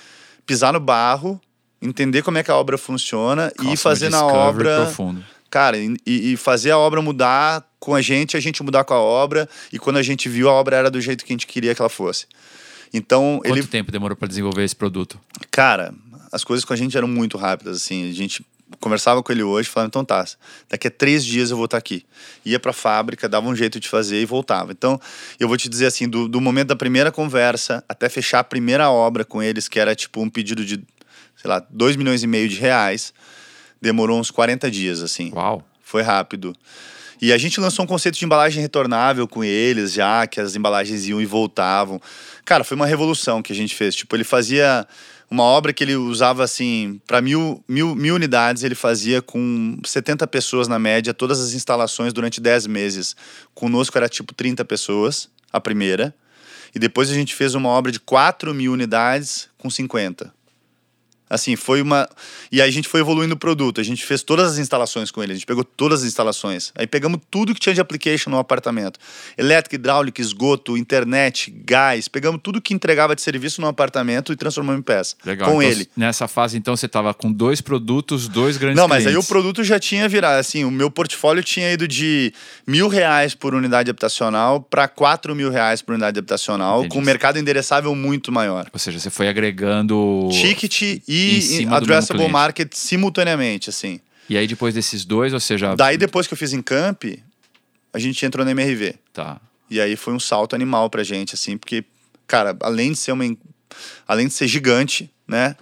[0.45, 1.41] pisar no barro,
[1.81, 4.83] entender como é que a obra funciona e Customer fazer na obra.
[4.83, 5.25] profundo.
[5.49, 9.01] Cara, e, e fazer a obra mudar com a gente, a gente mudar com a
[9.01, 11.75] obra, e quando a gente viu, a obra era do jeito que a gente queria
[11.75, 12.27] que ela fosse.
[12.93, 13.67] Então, Quanto ele.
[13.67, 15.21] tempo demorou para desenvolver esse produto?
[15.51, 15.95] Cara,
[16.33, 18.11] as coisas com a gente eram muito rápidas, assim.
[18.11, 18.45] A gente
[18.81, 20.25] conversava com ele hoje, falando, então tá,
[20.69, 22.05] daqui a três dias eu vou estar aqui.
[22.45, 24.73] Ia pra fábrica, dava um jeito de fazer e voltava.
[24.73, 25.01] Então,
[25.39, 28.91] eu vou te dizer assim, do, do momento da primeira conversa até fechar a primeira
[28.91, 30.83] obra com eles, que era tipo um pedido de,
[31.37, 33.13] sei lá, 2 milhões e meio de reais,
[33.81, 35.31] demorou uns 40 dias, assim.
[35.33, 35.63] Uau.
[35.83, 36.55] Foi rápido.
[37.21, 41.07] E a gente lançou um conceito de embalagem retornável com eles já, que as embalagens
[41.07, 42.01] iam e voltavam.
[42.45, 43.95] Cara, foi uma revolução que a gente fez.
[43.95, 44.87] Tipo, ele fazia
[45.31, 50.27] uma obra que ele usava assim, para mil, mil, mil unidades, ele fazia com 70
[50.27, 53.17] pessoas na média, todas as instalações durante 10 meses.
[53.55, 56.15] Conosco era tipo 30 pessoas, a primeira.
[56.75, 60.36] E depois a gente fez uma obra de 4 mil unidades com 50.
[61.29, 62.09] Assim, foi uma.
[62.53, 63.81] E aí a gente foi evoluindo o produto.
[63.81, 65.33] A gente fez todas as instalações com ele.
[65.33, 66.73] A gente pegou todas as instalações.
[66.77, 68.99] Aí pegamos tudo que tinha de application no apartamento:
[69.37, 72.07] elétrica, hidráulica, esgoto, internet, gás.
[72.07, 75.17] Pegamos tudo que entregava de serviço no apartamento e transformamos em peça.
[75.25, 75.51] Legal.
[75.51, 75.89] Com Então, ele.
[75.97, 79.29] Nessa fase, então, você estava com dois produtos, dois grandes Não, mas aí o clientes.
[79.29, 80.39] produto já tinha virado.
[80.39, 82.33] Assim, o meu portfólio tinha ido de
[82.67, 86.95] mil reais por unidade habitacional para quatro mil reais por unidade habitacional, Entendi.
[86.95, 88.69] com um mercado endereçável muito maior.
[88.73, 90.29] Ou seja, você foi agregando.
[90.31, 94.01] Ticket em e addressable market simultaneamente, assim.
[94.29, 95.75] E aí, depois desses dois, ou seja.
[95.77, 97.05] Daí, depois que eu fiz em Camp,
[97.93, 98.95] a gente entrou na MRV.
[99.13, 99.41] Tá.
[99.71, 101.85] E aí foi um salto animal pra gente, assim, porque,
[102.27, 103.25] cara, além de ser uma.
[104.07, 105.57] Além de ser gigante, né?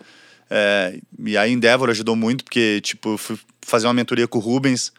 [0.50, 4.40] É, e aí Endeavor ajudou muito, porque, tipo, eu fui fazer uma mentoria com o
[4.40, 4.92] Rubens.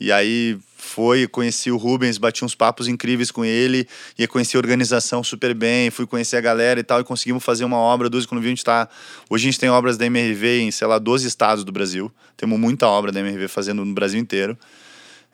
[0.00, 3.86] E aí foi, conheci o Rubens, bati uns papos incríveis com ele,
[4.16, 7.64] e conheci a organização super bem, fui conhecer a galera e tal, e conseguimos fazer
[7.64, 8.88] uma obra, duas, quando vi a gente tá...
[9.28, 12.10] Hoje a gente tem obras da MRV em, sei lá, 12 estados do Brasil.
[12.36, 14.56] Temos muita obra da MRV fazendo no Brasil inteiro.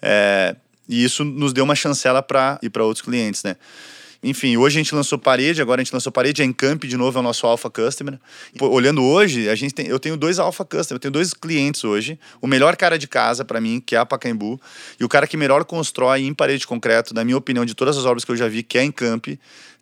[0.00, 0.56] É,
[0.88, 3.56] e isso nos deu uma chancela para ir para outros clientes, né?
[4.24, 7.18] Enfim, hoje a gente lançou parede, agora a gente lançou parede, a Encamp de novo
[7.18, 8.18] é o nosso alpha customer.
[8.56, 11.84] Pô, olhando hoje, a gente tem, eu tenho dois alpha customers, eu tenho dois clientes
[11.84, 12.18] hoje.
[12.40, 14.58] O melhor cara de casa para mim, que é a Pacaembu,
[14.98, 17.98] e o cara que melhor constrói em parede de concreto, na minha opinião, de todas
[17.98, 19.26] as obras que eu já vi, que é a Encamp,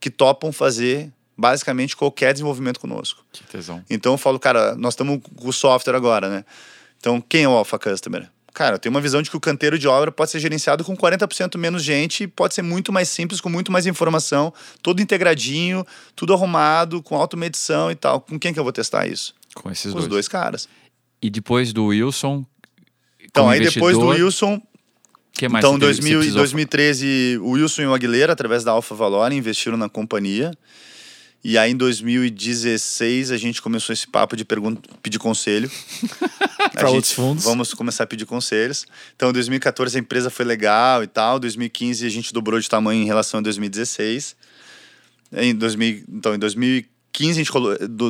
[0.01, 3.25] que topam fazer basicamente qualquer desenvolvimento conosco.
[3.33, 3.83] Que tesão.
[3.89, 6.45] Então eu falo, cara, nós estamos com o software agora, né?
[6.99, 8.29] Então quem é o Alpha Customer?
[8.55, 10.95] Cara, eu tenho uma visão de que o canteiro de obra pode ser gerenciado com
[10.97, 16.35] 40% menos gente, pode ser muito mais simples, com muito mais informação, todo integradinho, tudo
[16.35, 18.21] arrumado, com automedição e tal.
[18.21, 19.35] Com quem que eu vou testar isso?
[19.55, 20.05] Com esses Com dois.
[20.05, 20.69] os dois caras.
[21.23, 22.45] E depois do Wilson.
[23.25, 24.61] Então, aí depois do Wilson,
[25.33, 28.33] que mais então, em teve- 2000, você em precisou- 2013, o Wilson e o Aguilera,
[28.35, 30.51] através da Alfa Valor, investiram na companhia.
[31.45, 34.45] E aí, em 2016, a gente começou esse papo de
[35.03, 35.69] pedir conselho.
[36.73, 37.45] Pra A gente- outros fundos.
[37.45, 38.87] Vamos começar a pedir conselhos.
[39.17, 41.39] Então, em 2014, a empresa foi legal e tal.
[41.39, 44.37] Em 2015, a gente dobrou de tamanho em relação a 2016.
[45.33, 47.53] Em 2000, então, em 2015, a gente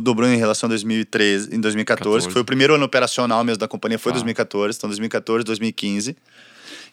[0.02, 3.68] dobrou em relação a 2013, em 2014, que foi o primeiro ano operacional mesmo da
[3.68, 4.16] companhia, foi Tá.
[4.18, 4.76] 2014.
[4.76, 6.10] Então, 2014, 2015.
[6.10, 6.16] Em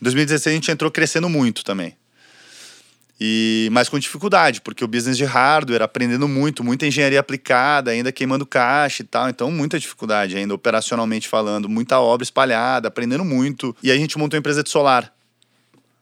[0.04, 1.98] 2016, a gente entrou crescendo muito também.
[3.22, 8.14] E, mas com dificuldade, porque o business de hardware, aprendendo muito, muita engenharia aplicada, ainda
[8.14, 9.28] queimando caixa e tal.
[9.28, 13.76] Então, muita dificuldade ainda, operacionalmente falando, muita obra espalhada, aprendendo muito.
[13.84, 15.14] E aí a gente montou uma empresa de solar.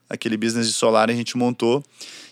[0.08, 1.84] Aquele business de solar a gente montou.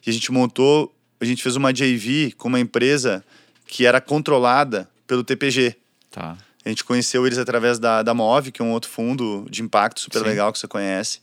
[0.05, 3.25] E a gente montou, a gente fez uma JV com uma empresa
[3.65, 5.75] que era controlada pelo TPG.
[6.11, 6.37] Tá.
[6.63, 9.99] A gente conheceu eles através da, da Move, que é um outro fundo de impacto
[9.99, 10.25] super Sim.
[10.25, 11.19] legal que você conhece.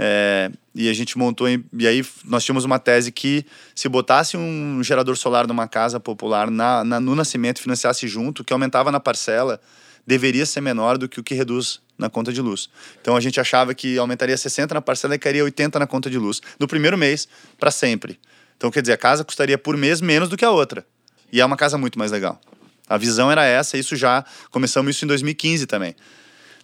[0.00, 1.48] É, e a gente montou.
[1.48, 6.50] E aí nós tínhamos uma tese que se botasse um gerador solar numa casa popular
[6.50, 9.60] na, na- no nascimento financiasse junto, que aumentava na parcela
[10.06, 12.70] deveria ser menor do que o que reduz na conta de luz.
[13.02, 16.16] Então a gente achava que aumentaria 60 na parcela e cairia 80 na conta de
[16.16, 16.40] luz.
[16.60, 17.26] No primeiro mês,
[17.58, 18.18] para sempre.
[18.56, 20.86] Então quer dizer, a casa custaria por mês menos do que a outra.
[21.32, 22.40] E é uma casa muito mais legal.
[22.88, 25.94] A visão era essa, isso já começamos isso em 2015 também.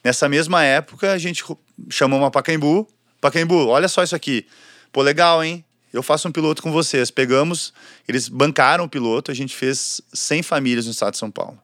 [0.03, 1.45] Nessa mesma época, a gente
[1.91, 2.87] chamou uma Pacaembu.
[3.25, 4.47] Pacaembu, olha só isso aqui.
[4.93, 5.65] Pô, legal, hein?
[5.91, 7.11] Eu faço um piloto com vocês.
[7.11, 7.73] Pegamos,
[8.07, 11.59] eles bancaram o piloto, a gente fez 100 famílias no estado de São Paulo.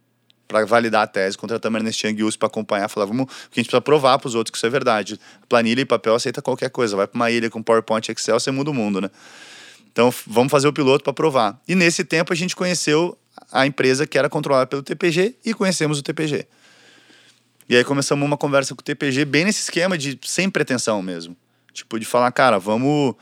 [0.48, 3.66] Para validar a tese, contratamos a Ernest Young para acompanhar, falar, vamos, porque a gente
[3.66, 5.20] precisa provar para os outros que isso é verdade.
[5.50, 6.96] Planilha e papel aceita qualquer coisa.
[6.96, 9.10] Vai para uma ilha com PowerPoint Excel, você muda o mundo, né?
[9.92, 11.60] Então, vamos fazer o piloto para provar.
[11.68, 13.18] E nesse tempo, a gente conheceu
[13.52, 16.46] a empresa que era controlada pelo TPG e conhecemos o TPG.
[17.68, 21.36] E aí começamos uma conversa com o TPG bem nesse esquema de sem pretensão mesmo.
[21.72, 23.14] Tipo, de falar, cara, vamos.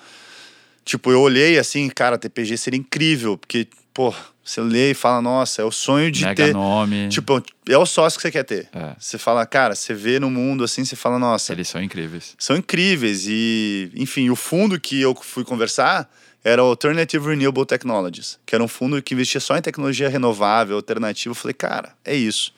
[0.84, 5.60] Tipo, eu olhei assim, cara, TPG seria incrível, porque, pô, você lê e fala, nossa,
[5.60, 6.54] é o sonho de Mega ter.
[6.54, 7.08] nome.
[7.10, 8.68] Tipo, é o sócio que você quer ter.
[8.72, 8.94] É.
[8.98, 12.34] Você fala, cara, você vê no mundo assim, você fala, nossa, Eles são incríveis.
[12.38, 13.26] são incríveis.
[13.28, 16.10] E, enfim, o fundo que eu fui conversar
[16.42, 20.76] era o Alternative Renewable Technologies, que era um fundo que investia só em tecnologia renovável,
[20.76, 21.30] alternativa.
[21.30, 22.54] Eu falei, cara, é isso.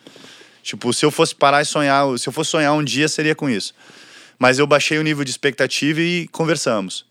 [0.62, 3.50] Tipo, se eu fosse parar e sonhar, se eu fosse sonhar um dia, seria com
[3.50, 3.74] isso.
[4.40, 7.05] Mas eu baixei o nível de expectativa e conversamos.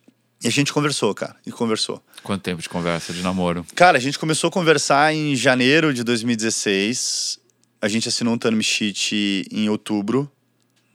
[0.43, 2.03] E a gente conversou, cara, e conversou.
[2.23, 3.63] Quanto tempo de conversa, de namoro?
[3.75, 7.37] Cara, a gente começou a conversar em janeiro de 2016.
[7.81, 10.29] A gente assinou um term sheet em outubro,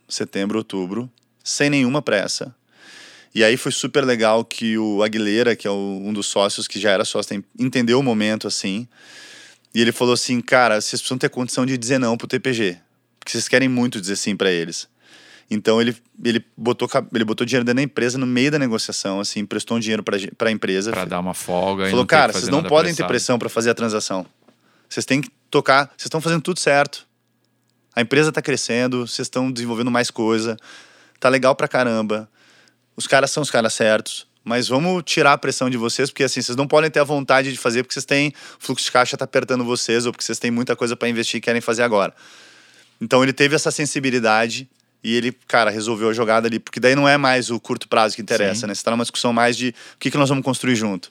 [0.08, 1.08] setembro, outubro,
[1.42, 2.52] sem nenhuma pressa.
[3.34, 6.80] E aí foi super legal que o Aguilera, que é o- um dos sócios que
[6.80, 8.88] já era sócio, entendeu o momento assim.
[9.74, 12.78] E ele falou assim: "Cara, vocês precisam ter condição de dizer não pro TPG,
[13.20, 14.88] porque vocês querem muito dizer sim para eles".
[15.50, 19.40] Então ele, ele, botou, ele botou dinheiro dentro da empresa no meio da negociação, assim,
[19.40, 20.90] emprestou um dinheiro para a empresa.
[20.90, 23.38] Pra dar uma folga e Falou, não ter cara, vocês não podem ter apressado." pressão
[23.38, 24.26] para fazer a transação.
[24.88, 27.06] Vocês têm que tocar, vocês estão fazendo tudo certo.
[27.94, 30.56] A empresa tá crescendo, vocês estão desenvolvendo mais coisa,
[31.20, 32.28] tá legal pra caramba.
[32.96, 36.42] Os caras são os caras certos, mas vamos tirar a pressão de vocês, porque assim,
[36.42, 39.24] vocês não podem ter a vontade de fazer porque vocês têm fluxo de caixa tá
[39.24, 42.14] apertando vocês ou porque vocês têm muita coisa para investir e querem fazer agora.
[43.00, 44.68] Então ele teve essa sensibilidade
[45.04, 48.16] e ele, cara, resolveu a jogada ali, porque daí não é mais o curto prazo
[48.16, 48.66] que interessa, Sim.
[48.68, 48.74] né?
[48.74, 51.10] Você tá numa discussão mais de o que, que nós vamos construir junto.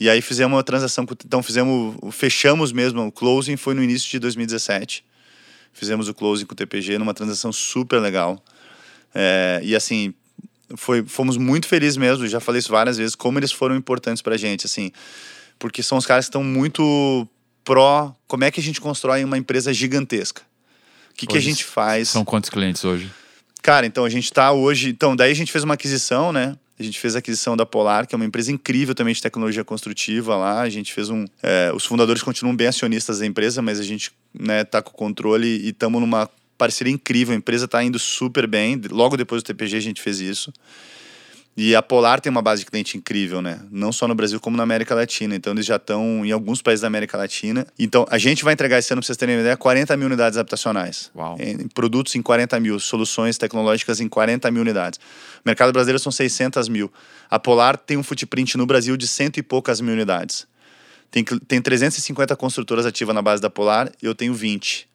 [0.00, 4.18] E aí fizemos uma transação, então fizemos, fechamos mesmo, o closing foi no início de
[4.18, 5.04] 2017.
[5.74, 8.42] Fizemos o closing com o TPG numa transação super legal.
[9.14, 10.14] É, e assim,
[10.74, 14.38] foi, fomos muito felizes mesmo, já falei isso várias vezes, como eles foram importantes pra
[14.38, 14.90] gente, assim,
[15.58, 17.28] porque são os caras que estão muito
[17.62, 20.42] pró, como é que a gente constrói uma empresa gigantesca?
[21.26, 22.08] O que, que a gente faz?
[22.08, 23.10] São quantos clientes hoje?
[23.62, 24.88] Cara, então a gente tá hoje.
[24.88, 26.56] Então, daí a gente fez uma aquisição, né?
[26.78, 29.62] A gente fez a aquisição da Polar, que é uma empresa incrível também de tecnologia
[29.62, 30.62] construtiva lá.
[30.62, 31.26] A gente fez um.
[31.42, 34.94] é, os fundadores continuam bem acionistas da empresa, mas a gente né, tá com o
[34.94, 37.34] controle e estamos numa parceria incrível.
[37.34, 38.80] A empresa tá indo super bem.
[38.90, 40.50] Logo depois do TPG a gente fez isso.
[41.62, 43.60] E a Polar tem uma base de cliente incrível, né?
[43.70, 45.36] Não só no Brasil, como na América Latina.
[45.36, 47.66] Então, eles já estão em alguns países da América Latina.
[47.78, 50.38] Então, a gente vai entregar esse ano, pra vocês terem uma ideia, 40 mil unidades
[50.38, 51.10] habitacionais.
[51.14, 51.36] Uau.
[51.38, 54.98] Em produtos em 40 mil, soluções tecnológicas em 40 mil unidades.
[54.98, 56.90] O mercado brasileiro são 600 mil.
[57.28, 60.46] A Polar tem um footprint no Brasil de cento e poucas mil unidades.
[61.10, 64.88] Tem, tem 350 construtoras ativas na base da Polar e eu tenho 20.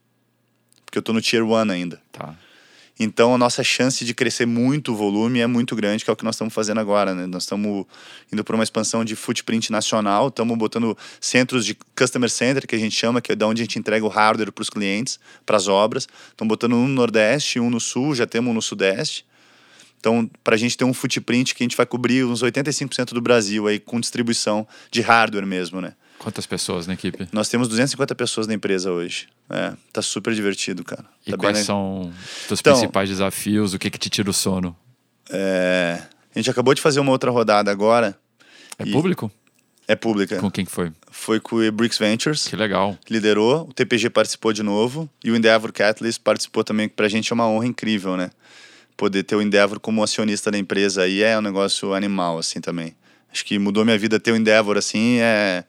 [0.83, 2.01] Porque eu tô no Tier 1 ainda.
[2.11, 2.33] Tá.
[2.97, 6.15] Então a nossa chance de crescer muito o volume é muito grande, que é o
[6.15, 7.13] que nós estamos fazendo agora.
[7.13, 7.25] Né?
[7.25, 7.85] Nós estamos
[8.31, 12.79] indo para uma expansão de footprint nacional, estamos botando centros de customer center, que a
[12.79, 15.57] gente chama, que é da onde a gente entrega o hardware para os clientes, para
[15.57, 16.07] as obras.
[16.29, 19.25] Estamos botando um no Nordeste, um no Sul, já temos um no Sudeste.
[19.99, 23.21] Então, para a gente ter um footprint que a gente vai cobrir uns 85% do
[23.21, 25.95] Brasil aí com distribuição de hardware mesmo, né?
[26.19, 27.27] Quantas pessoas na equipe?
[27.31, 29.27] Nós temos 250 pessoas na empresa hoje.
[29.49, 31.05] É, tá super divertido, cara.
[31.25, 31.63] E Tá bem, quais né?
[31.63, 32.11] são
[32.41, 33.73] os teus Então- principais desafios?
[33.73, 34.75] O que que te tira o sono?
[35.29, 36.01] É,
[36.35, 38.17] a gente acabou de fazer uma outra rodada agora.
[38.79, 39.31] É E- público?
[39.87, 40.39] É pública.
[40.39, 40.91] Com quem que foi?
[41.11, 42.97] Foi com o Bricks Ventures, Que legal.
[43.07, 43.67] liderou.
[43.69, 45.07] O TPG participou de novo.
[45.23, 48.31] E o Endeavor Catalyst participou também, que pra gente é uma honra incrível, né?
[48.97, 52.95] Poder ter o Endeavor como acionista da empresa aí é um negócio animal, assim, também.
[53.31, 55.63] Acho que mudou minha vida ter o Endeavor, assim, é,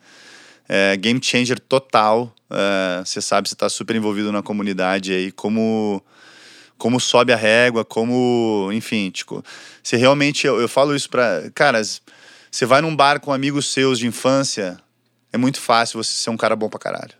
[0.68, 2.34] é game changer total.
[2.50, 6.02] É, Você sabe, você tá super envolvido na comunidade aí, como
[6.78, 9.42] como sobe a régua, como, enfim, tipo,
[9.82, 13.98] você realmente, eu, eu falo isso pra, cara, você vai num bar com amigos seus
[13.98, 14.78] de infância,
[15.32, 17.14] é muito fácil você ser um cara bom pra caralho.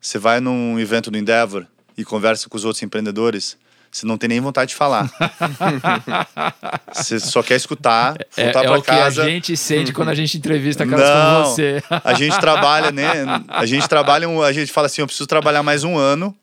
[0.00, 3.56] Você vai num evento do Endeavor e conversa com os outros empreendedores,
[3.90, 5.10] você não tem nem vontade de falar.
[6.92, 9.22] você só quer escutar, É, voltar é pra o que casa.
[9.22, 11.82] a gente sente quando a gente entrevista caras Não, como você.
[12.04, 13.08] a gente trabalha, né?
[13.48, 16.34] A gente trabalha, um, a gente fala assim, eu preciso trabalhar mais um ano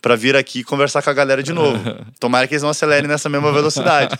[0.00, 1.78] pra vir aqui conversar com a galera de novo.
[2.18, 4.16] Tomara que eles não acelerem nessa mesma velocidade.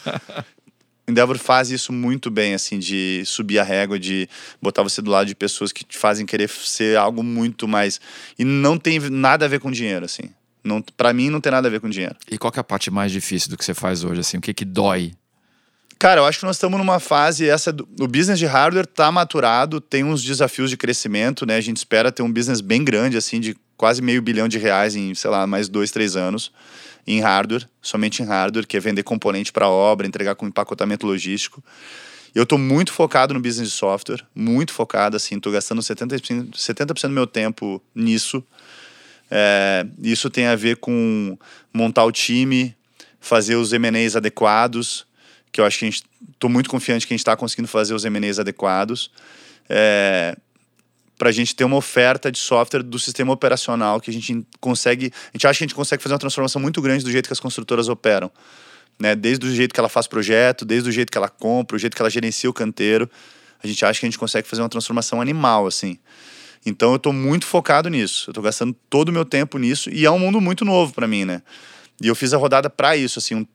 [1.09, 4.28] Endeavor faz isso muito bem, assim, de subir a régua, de
[4.62, 8.01] botar você do lado de pessoas que te fazem querer ser algo muito mais.
[8.39, 10.30] E não tem nada a ver com dinheiro, assim.
[10.64, 12.16] Não, para mim, não tem nada a ver com dinheiro.
[12.30, 14.20] E qual que é a parte mais difícil do que você faz hoje?
[14.20, 15.12] Assim, o que que dói?
[15.98, 19.10] Cara, eu acho que nós estamos numa fase, essa do, o business de hardware tá
[19.12, 21.56] maturado, tem uns desafios de crescimento, né?
[21.56, 24.96] A gente espera ter um business bem grande, assim, de quase meio bilhão de reais
[24.96, 26.50] em, sei lá, mais dois, três anos
[27.06, 31.62] em hardware, somente em hardware, que é vender componente para obra, entregar com empacotamento logístico.
[32.34, 36.94] Eu tô muito focado no business de software, muito focado, assim, tô gastando 70%, 70
[36.94, 38.42] do meu tempo nisso.
[39.35, 41.39] É, isso tem a ver com
[41.72, 42.76] montar o time,
[43.18, 45.07] fazer os M&As adequados,
[45.51, 46.05] que eu acho que a gente
[46.39, 49.11] tô muito confiante que a gente está conseguindo fazer os M&As adequados.
[49.70, 50.37] É,
[51.16, 55.11] para a gente ter uma oferta de software do sistema operacional que a gente consegue,
[55.33, 57.33] a gente acha que a gente consegue fazer uma transformação muito grande do jeito que
[57.33, 58.30] as construtoras operam,
[58.99, 59.16] né?
[59.16, 61.97] Desde o jeito que ela faz projeto, desde o jeito que ela compra, o jeito
[61.97, 63.11] que ela gerencia o canteiro,
[63.64, 65.99] a gente acha que a gente consegue fazer uma transformação animal assim.
[66.64, 68.28] Então eu estou muito focado nisso.
[68.28, 71.08] Eu estou gastando todo o meu tempo nisso e é um mundo muito novo para
[71.08, 71.42] mim, né?
[72.00, 73.46] E eu fiz a rodada para isso, assim, um,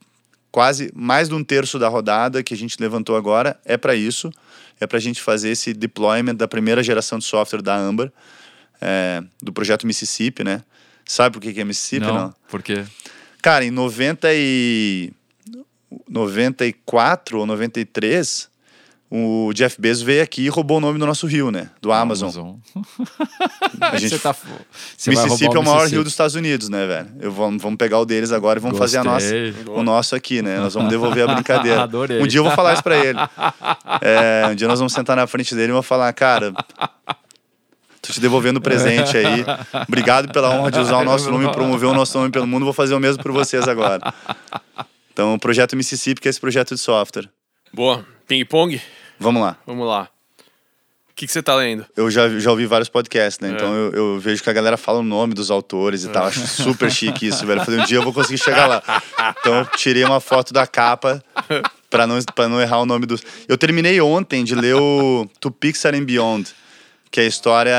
[0.51, 4.31] quase mais de um terço da rodada que a gente levantou agora é para isso.
[4.79, 8.11] É para a gente fazer esse deployment da primeira geração de software da Amber,
[8.79, 10.63] é, do projeto Mississippi, né?
[11.05, 12.05] Sabe por que que é Mississippi?
[12.05, 12.35] não, não?
[12.49, 12.85] por quê?
[13.41, 15.11] Cara, em 90 e
[16.09, 18.49] 94 ou 93,
[19.09, 21.69] o Jeff Bezos veio aqui e roubou o nome do nosso rio, né?
[21.81, 22.55] Do Amazon.
[23.79, 24.35] A gente, Você tá...
[24.97, 27.07] Você vai Mississippi é o maior rio dos Estados Unidos, né, velho?
[27.19, 29.73] Eu vamos, vamos pegar o deles agora e vamos fazer a nossa, Gostei.
[29.73, 30.59] o nosso aqui, né?
[30.59, 31.83] Nós vamos devolver a brincadeira.
[31.87, 32.21] Adorei.
[32.21, 33.19] Um dia eu vou falar isso pra ele.
[34.01, 36.53] É, um dia nós vamos sentar na frente dele e vou falar, cara,
[38.01, 39.43] Tô te devolvendo o presente aí.
[39.87, 42.63] Obrigado pela honra de usar o nosso nome e promover o nosso nome pelo mundo.
[42.63, 44.13] Vou fazer o mesmo por vocês agora.
[45.11, 47.29] Então, o projeto Mississippi, que é esse projeto de software.
[47.73, 48.05] Boa.
[48.27, 48.81] Ping-pong?
[49.19, 49.57] Vamos lá.
[49.65, 50.09] Vamos lá.
[51.09, 51.83] O que, que você tá lendo?
[51.95, 53.49] Eu já, já ouvi vários podcasts, né?
[53.49, 53.51] É.
[53.53, 56.27] Então eu, eu vejo que a galera fala o nome dos autores e tal.
[56.27, 57.59] Acho super chique isso, velho.
[57.61, 58.83] Eu Falei, um dia eu vou conseguir chegar lá.
[59.39, 61.23] Então eu tirei uma foto da capa
[61.89, 63.21] pra não, pra não errar o nome dos.
[63.47, 66.53] Eu terminei ontem de ler o To Pixar and Beyond,
[67.09, 67.75] que é a história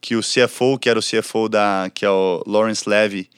[0.00, 1.90] que o CFO, que era o CFO da.
[1.92, 3.28] que é o Lawrence Levy,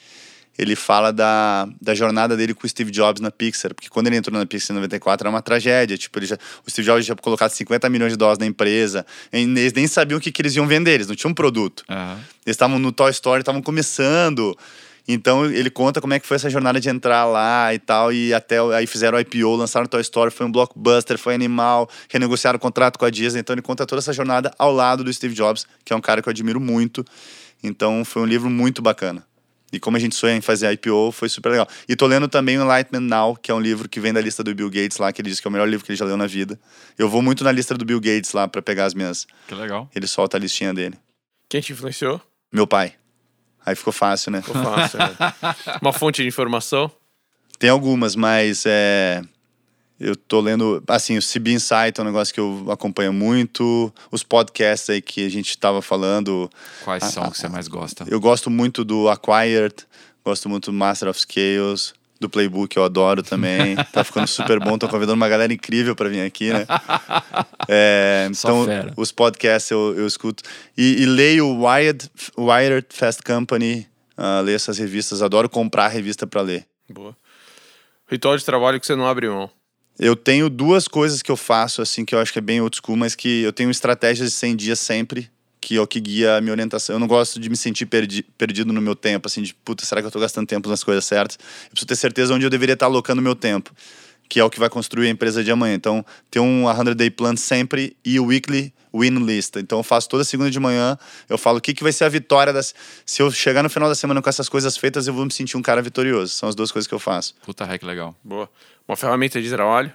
[0.59, 4.17] ele fala da, da jornada dele com o Steve Jobs na Pixar, porque quando ele
[4.17, 6.37] entrou na Pixar em 94 era uma tragédia, tipo, ele já,
[6.67, 10.19] o Steve Jobs já tinha colocado 50 milhões de dólares na empresa, eles nem sabiam
[10.19, 11.85] o que, que eles iam vender, eles não tinham um produto.
[11.89, 12.19] Aham.
[12.45, 14.57] Eles estavam no Toy Story, estavam começando.
[15.07, 18.35] Então ele conta como é que foi essa jornada de entrar lá e tal, e
[18.35, 22.61] até aí fizeram IPO, lançaram o Toy Story, foi um blockbuster, foi animal, renegociaram o
[22.61, 23.41] contrato com a Disney.
[23.41, 26.21] Então ele conta toda essa jornada ao lado do Steve Jobs, que é um cara
[26.21, 27.05] que eu admiro muito.
[27.63, 29.25] Então foi um livro muito bacana.
[29.73, 31.69] E como a gente sonha em fazer IPO, foi super legal.
[31.89, 34.43] E tô lendo também o Enlightenment Now, que é um livro que vem da lista
[34.43, 36.05] do Bill Gates lá, que ele diz que é o melhor livro que ele já
[36.05, 36.59] leu na vida.
[36.97, 39.27] Eu vou muito na lista do Bill Gates lá para pegar as minhas.
[39.47, 39.91] Que legal.
[39.95, 40.99] Ele solta a listinha dele.
[41.49, 42.21] Quem te influenciou?
[42.53, 42.95] Meu pai.
[43.65, 44.41] Aí ficou fácil, né?
[44.41, 45.15] Ficou fácil, né?
[45.83, 46.91] Uma fonte de informação?
[47.59, 49.23] Tem algumas, mas é,
[50.01, 54.23] eu tô lendo, assim, o CB Insight é um negócio que eu acompanho muito, os
[54.23, 56.51] podcasts aí que a gente tava falando,
[56.85, 58.05] Quais são que você mais gosta?
[58.09, 59.75] eu gosto muito do Acquired,
[60.25, 64.77] gosto muito do Master of Scales, do Playbook eu adoro também, tá ficando super bom,
[64.79, 66.67] tô convidando uma galera incrível para vir aqui, né?
[67.71, 68.95] É, então, fera.
[68.97, 70.43] os podcasts eu, eu escuto.
[70.75, 73.87] E, e leio o Wired, Wired Fast Company,
[74.17, 76.67] ah, leio essas revistas, adoro comprar revista para ler.
[76.89, 77.15] Boa.
[78.11, 79.51] Ritual de trabalho que você não abre mão.
[79.99, 82.77] Eu tenho duas coisas que eu faço, assim, que eu acho que é bem old
[82.77, 85.29] school, mas que eu tenho estratégias de 100 dias sempre,
[85.61, 86.95] que é o que guia a minha orientação.
[86.95, 90.01] Eu não gosto de me sentir perdi perdido no meu tempo, assim, de puta, será
[90.01, 91.37] que eu tô gastando tempo nas coisas certas?
[91.65, 93.75] Eu preciso ter certeza onde eu deveria estar alocando o meu tempo,
[94.29, 95.75] que é o que vai construir a empresa de amanhã.
[95.75, 99.57] Então, tem um 100 Day Plan sempre e o Weekly Win List.
[99.57, 100.97] Então, eu faço toda segunda de manhã,
[101.29, 102.73] eu falo o que, que vai ser a vitória das.
[103.05, 105.57] Se eu chegar no final da semana com essas coisas feitas, eu vou me sentir
[105.57, 106.33] um cara vitorioso.
[106.35, 107.35] São as duas coisas que eu faço.
[107.45, 108.15] Puta que legal.
[108.23, 108.49] Boa.
[108.89, 109.93] Uma ferramenta de trabalho?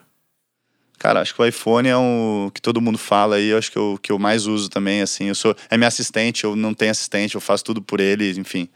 [0.99, 3.77] Cara, acho que o iPhone é um que todo mundo fala aí, eu acho que
[3.77, 6.91] eu que eu mais uso também, assim, eu sou é meu assistente, eu não tenho
[6.91, 8.69] assistente, eu faço tudo por ele, enfim.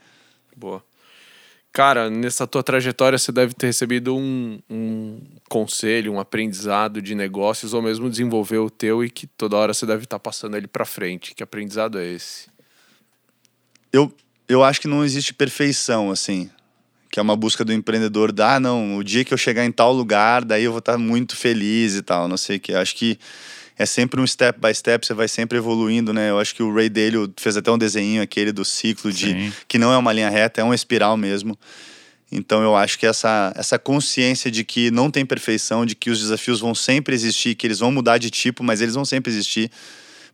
[0.56, 0.82] Boa.
[1.72, 7.72] Cara, nessa tua trajetória você deve ter recebido um, um conselho, um aprendizado de negócios
[7.72, 10.84] ou mesmo desenvolver o teu e que toda hora você deve estar passando ele pra
[10.84, 11.34] frente.
[11.34, 12.48] Que aprendizado é esse?
[13.92, 14.12] Eu
[14.48, 16.50] eu acho que não existe perfeição, assim,
[17.10, 19.72] que é uma busca do empreendedor, da, ah, não, o dia que eu chegar em
[19.72, 22.74] tal lugar, daí eu vou estar muito feliz e tal, não sei o que.
[22.74, 23.18] Acho que
[23.78, 26.30] é sempre um step by step, você vai sempre evoluindo, né?
[26.30, 29.52] Eu acho que o Ray Dalio fez até um desenho aquele do ciclo de Sim.
[29.68, 31.56] que não é uma linha reta, é uma espiral mesmo.
[32.30, 36.18] Então eu acho que essa, essa consciência de que não tem perfeição, de que os
[36.18, 39.70] desafios vão sempre existir, que eles vão mudar de tipo, mas eles vão sempre existir.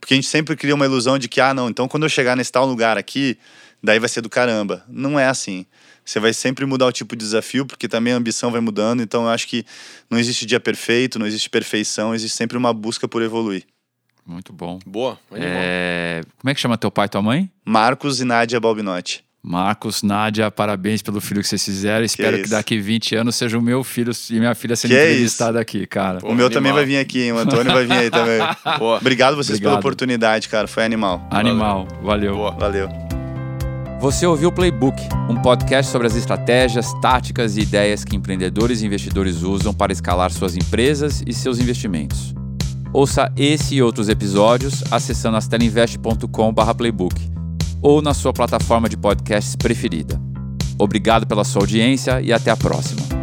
[0.01, 2.37] Porque a gente sempre cria uma ilusão de que, ah, não, então quando eu chegar
[2.37, 3.39] nesse tal lugar aqui,
[3.83, 4.85] daí vai ser do caramba.
[4.89, 5.67] Não é assim.
[6.05, 9.03] Você vai sempre mudar o tipo de desafio, porque também a ambição vai mudando.
[9.03, 9.65] Então eu acho que
[10.11, 13.65] não existe dia perfeito, não existe perfeição, existe sempre uma busca por evoluir.
[14.27, 14.79] Muito bom.
[14.87, 15.19] Boa.
[15.33, 17.51] É, Como é que chama teu pai e tua mãe?
[17.65, 19.23] Marcos e Nádia Balbinotti.
[19.47, 22.03] Marcos, Nádia, parabéns pelo filho que vocês fizeram.
[22.03, 22.51] Espero que, isso.
[22.51, 25.87] daqui 20 anos seja o meu filho e minha filha sendo Que é entrevistada aqui,
[25.87, 26.21] cara.
[26.21, 26.51] Pô, o meu animal.
[26.51, 27.33] também vai vir aqui, hein?
[27.33, 28.39] O Antônio vai vir aí também.
[28.79, 28.97] Boa.
[28.97, 29.81] Obrigado vocês pela Obrigado.
[29.81, 30.67] oportunidade, cara.
[30.67, 31.29] Foi animal.
[31.31, 32.35] Animal, valeu.
[32.37, 32.53] Boa.
[32.53, 33.14] Valeu.
[34.05, 35.01] Você ouviu o Playbook,
[35.31, 40.31] um podcast sobre as estratégias, táticas e ideias que empreendedores e investidores usam para escalar
[40.31, 42.35] suas empresas e seus investimentos.
[42.93, 47.15] Ouça esse e outros episódios acessando astelinvest.com/playbook
[47.81, 50.21] ou na sua plataforma de podcasts preferida.
[50.79, 53.14] Obrigado pela sua audiência e até a próxima.